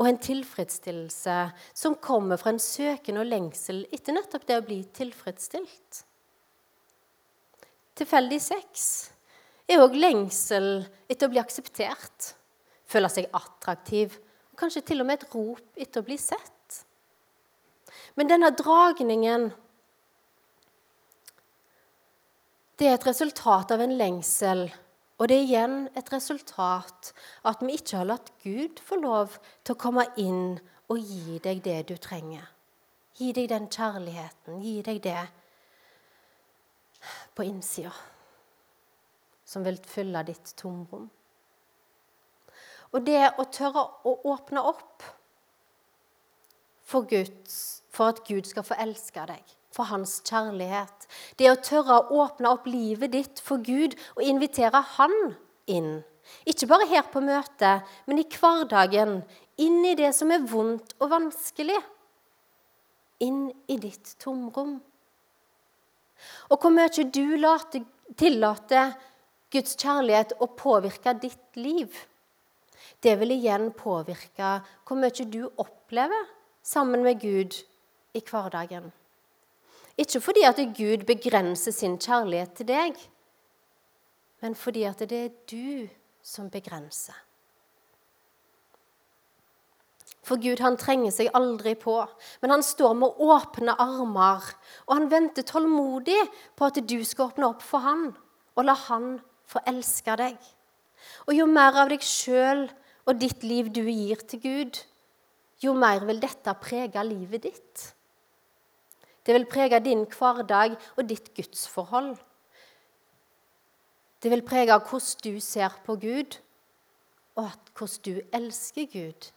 og 0.00 0.08
en 0.08 0.18
tilfredsstillelse 0.18 1.36
som 1.76 1.94
kommer 2.02 2.40
fra 2.40 2.50
en 2.54 2.62
søken 2.62 3.20
og 3.22 3.28
lengsel 3.30 3.84
etter 3.94 4.16
nettopp 4.16 4.46
det 4.48 4.58
å 4.58 4.66
bli 4.66 4.80
tilfredsstilt. 4.96 6.00
Tilfeldig 7.94 8.40
sex 8.42 8.88
er 9.70 9.84
òg 9.84 9.94
lengsel 9.94 10.82
etter 11.06 11.28
å 11.28 11.32
bli 11.32 11.40
akseptert, 11.40 12.34
føle 12.90 13.08
seg 13.12 13.30
attraktiv, 13.32 14.18
og 14.50 14.58
kanskje 14.58 14.82
til 14.90 15.02
og 15.02 15.08
med 15.08 15.22
et 15.22 15.30
rop 15.34 15.78
etter 15.78 16.02
å 16.02 16.06
bli 16.06 16.18
sett. 16.18 16.50
Men 18.18 18.30
denne 18.30 18.50
dragningen 18.54 19.52
det 22.78 22.88
er 22.88 22.96
et 22.98 23.06
resultat 23.06 23.70
av 23.74 23.82
en 23.84 23.98
lengsel 23.98 24.66
og 25.18 25.28
det 25.30 25.36
er 25.36 25.44
igjen 25.46 25.76
et 25.94 26.10
resultat 26.10 27.12
at 27.46 27.62
vi 27.62 27.76
ikke 27.78 28.00
har 28.00 28.08
latt 28.08 28.32
Gud 28.42 28.80
få 28.82 28.98
lov 28.98 29.36
til 29.62 29.76
å 29.76 29.80
komme 29.80 30.06
inn 30.20 30.56
og 30.90 30.98
gi 30.98 31.38
deg 31.42 31.62
det 31.64 31.78
du 31.88 31.94
trenger. 32.02 32.48
Gi 33.14 33.30
deg 33.32 33.46
den 33.52 33.68
kjærligheten, 33.70 34.58
gi 34.60 34.80
deg 34.82 34.98
det 35.04 35.22
på 37.36 37.46
innsida 37.46 37.94
som 39.46 39.62
vil 39.62 39.78
fylle 39.86 40.24
ditt 40.26 40.54
tomrom. 40.58 41.06
Og 42.94 43.06
det 43.06 43.22
å 43.38 43.46
tørre 43.54 43.84
å 44.06 44.16
åpne 44.32 44.62
opp 44.66 45.04
for, 46.84 47.06
Guds, 47.06 47.82
for 47.90 48.10
at 48.10 48.22
Gud 48.26 48.48
skal 48.50 48.66
få 48.66 48.78
elske 48.82 49.24
deg 49.30 49.54
for 49.74 49.90
hans 49.90 50.20
kjærlighet. 50.26 51.08
Det 51.38 51.50
å 51.50 51.58
tørre 51.58 51.98
å 51.98 52.22
åpne 52.24 52.52
opp 52.54 52.68
livet 52.70 53.12
ditt 53.14 53.42
for 53.42 53.62
Gud 53.64 53.96
og 54.14 54.22
invitere 54.22 54.84
Han 54.96 55.14
inn. 55.66 56.04
Ikke 56.48 56.68
bare 56.70 56.88
her 56.88 57.04
på 57.12 57.22
møtet, 57.24 57.84
men 58.06 58.20
i 58.20 58.28
hverdagen. 58.30 59.18
Inn 59.60 59.84
i 59.86 59.96
det 59.98 60.14
som 60.16 60.32
er 60.34 60.46
vondt 60.50 60.96
og 60.98 61.10
vanskelig. 61.12 61.78
Inn 63.24 63.48
i 63.70 63.78
ditt 63.80 64.16
tomrom. 64.22 64.78
Og 66.50 66.56
hvor 66.60 66.72
mye 66.72 67.04
du 67.12 67.36
tillater 68.16 68.94
Guds 69.54 69.76
kjærlighet 69.78 70.34
å 70.42 70.48
påvirke 70.58 71.14
ditt 71.20 71.58
liv, 71.60 71.92
det 73.04 73.14
vil 73.20 73.34
igjen 73.36 73.70
påvirke 73.76 74.58
hvor 74.86 74.98
mye 74.98 75.28
du 75.30 75.44
opplever 75.60 76.28
sammen 76.64 77.04
med 77.04 77.20
Gud 77.20 77.56
i 78.16 78.22
hverdagen. 78.24 78.90
Ikke 79.98 80.20
fordi 80.20 80.42
at 80.46 80.58
Gud 80.76 81.04
begrenser 81.06 81.72
sin 81.72 81.98
kjærlighet 81.98 82.56
til 82.58 82.68
deg, 82.68 82.98
men 84.42 84.54
fordi 84.58 84.82
at 84.88 85.04
det 85.08 85.20
er 85.20 85.36
du 85.50 85.86
som 86.22 86.50
begrenser. 86.50 87.14
For 90.24 90.40
Gud 90.40 90.60
han 90.64 90.78
trenger 90.80 91.12
seg 91.12 91.28
aldri 91.36 91.74
på, 91.76 91.98
men 92.40 92.54
han 92.54 92.64
står 92.64 92.94
med 92.96 93.20
åpne 93.20 93.74
armer. 93.80 94.46
Og 94.88 94.94
han 94.96 95.10
venter 95.12 95.44
tålmodig 95.44 96.20
på 96.56 96.70
at 96.70 96.80
du 96.80 96.96
skal 97.04 97.28
åpne 97.28 97.50
opp 97.52 97.64
for 97.64 97.84
han, 97.84 98.06
og 98.56 98.64
la 98.64 98.76
han 98.86 99.18
få 99.50 99.60
elske 99.68 100.16
deg. 100.16 100.38
Og 101.28 101.36
jo 101.36 101.46
mer 101.50 101.76
av 101.76 101.92
deg 101.92 102.04
sjøl 102.04 102.64
og 103.04 103.20
ditt 103.20 103.44
liv 103.44 103.68
du 103.68 103.82
gir 103.84 104.24
til 104.24 104.40
Gud, 104.40 104.80
jo 105.60 105.76
mer 105.76 106.04
vil 106.08 106.22
dette 106.22 106.56
prege 106.60 107.04
livet 107.04 107.44
ditt. 107.44 107.84
Det 109.26 109.34
vil 109.34 109.46
prege 109.48 109.80
din 109.80 110.04
hverdag 110.06 110.76
og 110.96 111.08
ditt 111.08 111.32
gudsforhold. 111.36 112.16
Det 114.22 114.30
vil 114.30 114.44
prege 114.44 114.78
hvordan 114.78 115.20
du 115.24 115.40
ser 115.40 115.80
på 115.84 115.96
Gud, 115.96 116.38
og 117.34 117.50
hvordan 117.76 118.04
du 118.04 118.20
elsker 118.32 118.86
Gud 118.92 119.30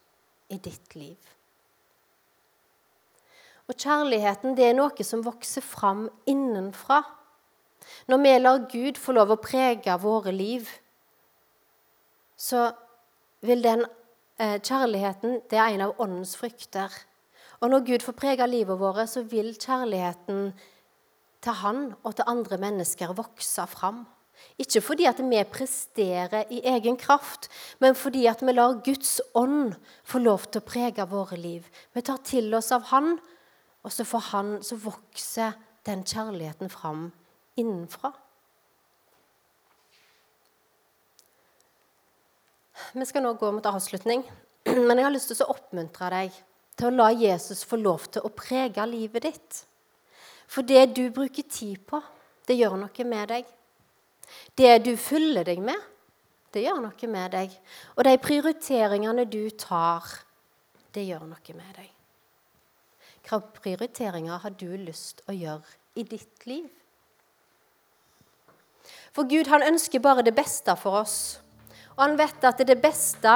i 0.49 0.57
ditt 0.57 0.95
liv. 0.95 1.17
Og 3.67 3.75
kjærligheten 3.75 4.55
det 4.55 4.69
er 4.69 4.77
noe 4.77 5.03
som 5.03 5.25
vokser 5.25 5.63
fram 5.65 6.07
innenfra. 6.29 7.01
Når 8.07 8.21
vi 8.23 8.37
lar 8.39 8.63
Gud 8.71 8.99
få 8.99 9.15
lov 9.17 9.33
å 9.33 9.41
prege 9.43 9.97
våre 9.99 10.31
liv, 10.31 10.69
så 12.37 12.69
vil 13.43 13.63
den 13.63 13.83
eh, 14.39 14.61
kjærligheten 14.61 15.41
Det 15.49 15.59
er 15.59 15.73
en 15.73 15.83
av 15.89 15.99
åndens 15.99 16.35
frykter. 16.39 16.93
Og 17.61 17.71
når 17.71 17.85
Gud 17.85 18.05
får 18.05 18.17
prega 18.17 18.45
livet 18.45 18.79
vårt, 18.79 19.07
så 19.09 19.23
vil 19.25 19.55
kjærligheten 19.55 20.51
til 21.41 21.57
Han 21.61 21.81
og 22.03 22.15
til 22.15 22.29
andre 22.29 22.57
mennesker 22.61 23.15
vokse 23.17 23.65
fram. 23.71 24.05
Ikke 24.61 24.81
fordi 24.81 25.05
at 25.09 25.17
vi 25.21 25.39
presterer 25.49 26.45
i 26.53 26.61
egen 26.65 26.97
kraft, 26.97 27.49
men 27.79 27.95
fordi 27.95 28.25
at 28.29 28.41
vi 28.45 28.53
lar 28.53 28.81
Guds 28.85 29.19
ånd 29.33 29.73
få 30.05 30.21
lov 30.21 30.45
til 30.51 30.61
å 30.61 30.67
prege 30.67 31.05
våre 31.09 31.37
liv. 31.37 31.65
Vi 31.93 32.01
tar 32.01 32.21
til 32.25 32.53
oss 32.53 32.71
av 32.71 32.89
Han, 32.91 33.17
og 33.83 33.93
så, 33.93 34.03
han, 34.33 34.57
så 34.61 34.75
vokser 34.75 35.57
den 35.85 36.03
kjærligheten 36.03 36.69
fram 36.69 37.11
innenfra. 37.57 38.11
Vi 42.93 43.05
skal 43.05 43.23
nå 43.25 43.33
gå 43.39 43.49
mot 43.51 43.65
avslutning, 43.65 44.25
men 44.87 44.97
jeg 44.97 45.07
har 45.07 45.13
lyst 45.13 45.31
til 45.31 45.45
å 45.45 45.53
oppmuntre 45.55 46.11
deg 46.13 46.35
til 46.77 46.89
å 46.89 46.95
la 46.95 47.09
Jesus 47.15 47.63
få 47.65 47.79
lov 47.81 48.07
til 48.13 48.25
å 48.25 48.33
prege 48.33 48.85
livet 48.89 49.25
ditt. 49.25 49.59
For 50.47 50.63
det 50.63 50.93
du 50.95 51.09
bruker 51.11 51.43
tid 51.49 51.81
på, 51.89 51.99
det 52.47 52.55
gjør 52.55 52.77
noe 52.79 53.07
med 53.07 53.33
deg. 53.33 53.49
Det 54.55 54.73
du 54.85 54.93
fyller 54.99 55.47
deg 55.47 55.59
med, 55.63 55.79
det 56.53 56.63
gjør 56.63 56.79
noe 56.85 57.11
med 57.11 57.35
deg. 57.35 57.53
Og 57.97 58.07
de 58.07 58.15
prioriteringene 58.21 59.27
du 59.27 59.49
tar, 59.59 60.05
det 60.95 61.03
gjør 61.07 61.27
noe 61.27 61.57
med 61.57 61.77
deg. 61.81 61.91
Hvilke 63.27 63.59
prioriteringer 63.59 64.39
har 64.39 64.53
du 64.55 64.69
lyst 64.79 65.19
å 65.27 65.35
gjøre 65.35 65.75
i 65.99 66.05
ditt 66.07 66.45
liv? 66.47 66.69
For 69.11 69.27
Gud 69.27 69.49
han 69.51 69.65
ønsker 69.65 69.99
bare 69.99 70.23
det 70.23 70.35
beste 70.37 70.75
for 70.79 71.01
oss. 71.01 71.17
Og 71.97 72.05
han 72.05 72.17
vet 72.19 72.43
at 72.45 72.61
det 72.63 72.77
beste 72.79 73.33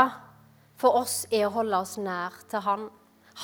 for 0.80 1.02
oss 1.02 1.26
er 1.34 1.48
å 1.48 1.56
holde 1.58 1.82
oss 1.84 1.98
nær 2.02 2.38
til 2.50 2.64
Han. 2.66 2.88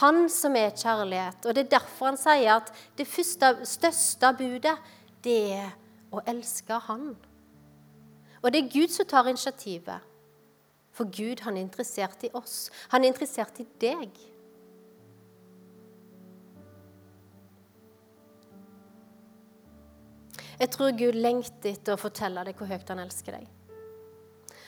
Han 0.01 0.27
som 0.29 0.55
er 0.55 0.75
kjærlighet. 0.75 1.45
Og 1.45 1.55
det 1.55 1.65
er 1.65 1.73
derfor 1.77 2.11
han 2.11 2.19
sier 2.19 2.59
at 2.59 2.71
det 2.97 3.07
første, 3.09 3.53
største 3.65 4.33
budet, 4.37 4.75
det 5.23 5.39
er 5.57 5.71
å 6.13 6.21
elske 6.29 6.77
Han. 6.87 7.09
Og 8.43 8.53
det 8.53 8.61
er 8.61 8.71
Gud 8.71 8.93
som 8.93 9.07
tar 9.09 9.27
initiativet. 9.27 10.05
For 10.93 11.09
Gud 11.09 11.41
han 11.45 11.57
er 11.57 11.65
interessert 11.65 12.23
i 12.25 12.31
oss. 12.37 12.69
Han 12.93 13.03
er 13.03 13.11
interessert 13.11 13.59
i 13.61 13.67
deg. 13.81 14.13
Jeg 20.57 20.73
tror 20.73 20.95
Gud 20.97 21.17
lengter 21.17 21.75
etter 21.75 21.93
å 21.93 22.01
fortelle 22.01 22.45
deg 22.47 22.57
hvor 22.57 22.69
høyt 22.69 22.89
han 22.89 23.03
elsker 23.03 23.37
deg. 23.37 23.56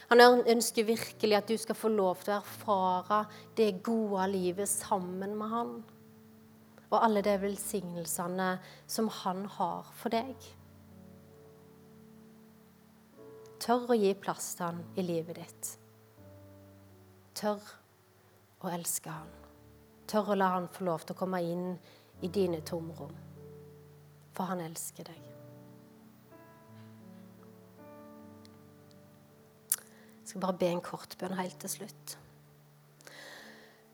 Han 0.10 0.22
ønsker 0.50 0.88
virkelig 0.88 1.38
at 1.38 1.50
du 1.50 1.58
skal 1.58 1.78
få 1.78 1.92
lov 1.94 2.24
til 2.24 2.34
å 2.34 2.40
erfare 2.40 3.20
det 3.58 3.76
gode 3.86 4.26
livet 4.32 4.70
sammen 4.70 5.36
med 5.38 5.54
han. 5.54 5.74
Og 6.90 6.98
alle 6.98 7.22
de 7.22 7.36
velsignelsene 7.44 8.56
som 8.90 9.12
han 9.22 9.44
har 9.60 9.92
for 10.00 10.10
deg. 10.14 10.34
Tør 13.62 13.92
å 13.94 14.00
gi 14.00 14.16
plass 14.18 14.56
til 14.58 14.66
han 14.66 14.82
i 14.98 15.06
livet 15.06 15.44
ditt. 15.44 15.72
Tør 17.38 17.62
å 18.66 18.74
elske 18.74 19.14
han. 19.14 19.30
Tør 20.10 20.34
å 20.34 20.42
la 20.42 20.54
han 20.56 20.72
få 20.74 20.90
lov 20.90 21.06
til 21.06 21.14
å 21.14 21.22
komme 21.22 21.46
inn 21.46 21.76
i 22.26 22.34
dine 22.34 22.64
tomrom. 22.66 23.14
For 24.34 24.50
han 24.50 24.66
elsker 24.66 25.12
deg. 25.12 25.29
Jeg 30.30 30.36
skal 30.36 30.42
bare 30.44 30.60
be 30.62 30.68
en 30.70 30.82
kort 30.86 31.16
bønn 31.18 31.40
helt 31.40 31.56
til 31.58 31.72
slutt. 31.74 32.12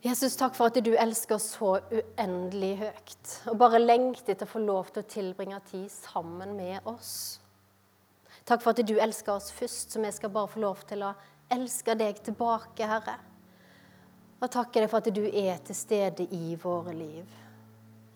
Jesus, 0.04 0.34
takk 0.36 0.52
for 0.58 0.67
at 0.67 0.82
du 0.84 0.89
elsker 0.91 1.38
oss 1.38 1.45
så 1.56 1.69
uendelig 1.95 2.74
høyt, 2.82 3.30
og 3.54 3.56
bare 3.62 3.80
lengter 3.80 4.34
etter 4.34 4.43
å 4.43 4.52
få 4.52 4.60
lov 4.65 4.91
til 4.91 5.06
å 5.06 5.08
tilbringe 5.13 5.62
tid 5.69 5.88
sammen 5.93 6.52
med 6.58 6.91
oss. 6.91 7.39
Takk 8.43 8.65
for 8.65 8.76
at 8.76 8.84
du 8.84 9.00
elsker 9.00 9.32
oss 9.38 9.48
først, 9.56 9.95
så 9.95 10.04
vi 10.04 10.12
skal 10.12 10.36
bare 10.36 10.52
få 10.52 10.65
lov 10.65 10.84
til 10.91 11.08
å 11.08 11.13
elske 11.56 11.95
deg 12.04 12.19
tilbake, 12.28 12.84
Herre. 12.84 13.15
Og 14.43 14.52
takker 14.60 14.84
deg 14.84 14.91
for 14.91 15.00
at 15.00 15.15
du 15.15 15.24
er 15.32 15.63
til 15.63 15.82
stede 15.86 16.28
i 16.36 16.60
våre 16.60 17.00
liv. 17.00 17.41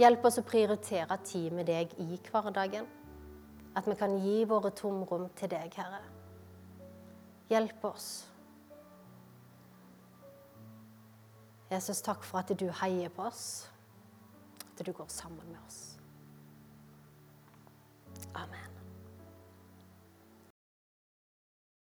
Hjelp 0.03 0.27
oss 0.27 0.43
å 0.43 0.47
prioritere 0.51 1.23
tid 1.23 1.55
med 1.55 1.71
deg 1.71 1.95
i 2.03 2.19
hverdagen. 2.27 2.83
At 3.79 3.87
vi 3.87 3.95
kan 3.95 4.19
gi 4.19 4.41
våre 4.43 4.75
tomrom 4.75 5.29
til 5.39 5.55
deg, 5.55 5.71
Herre. 5.79 6.18
Hjelp 7.49 7.85
oss. 7.85 8.09
Jesus, 11.71 12.01
takk 12.01 12.23
for 12.25 12.41
at 12.41 12.53
du 12.59 12.69
heier 12.81 13.09
på 13.13 13.27
oss, 13.29 13.69
at 14.71 14.85
du 14.85 14.91
går 14.91 15.09
sammen 15.13 15.45
med 15.51 15.59
oss. 15.67 15.99
Amen. 18.33 18.68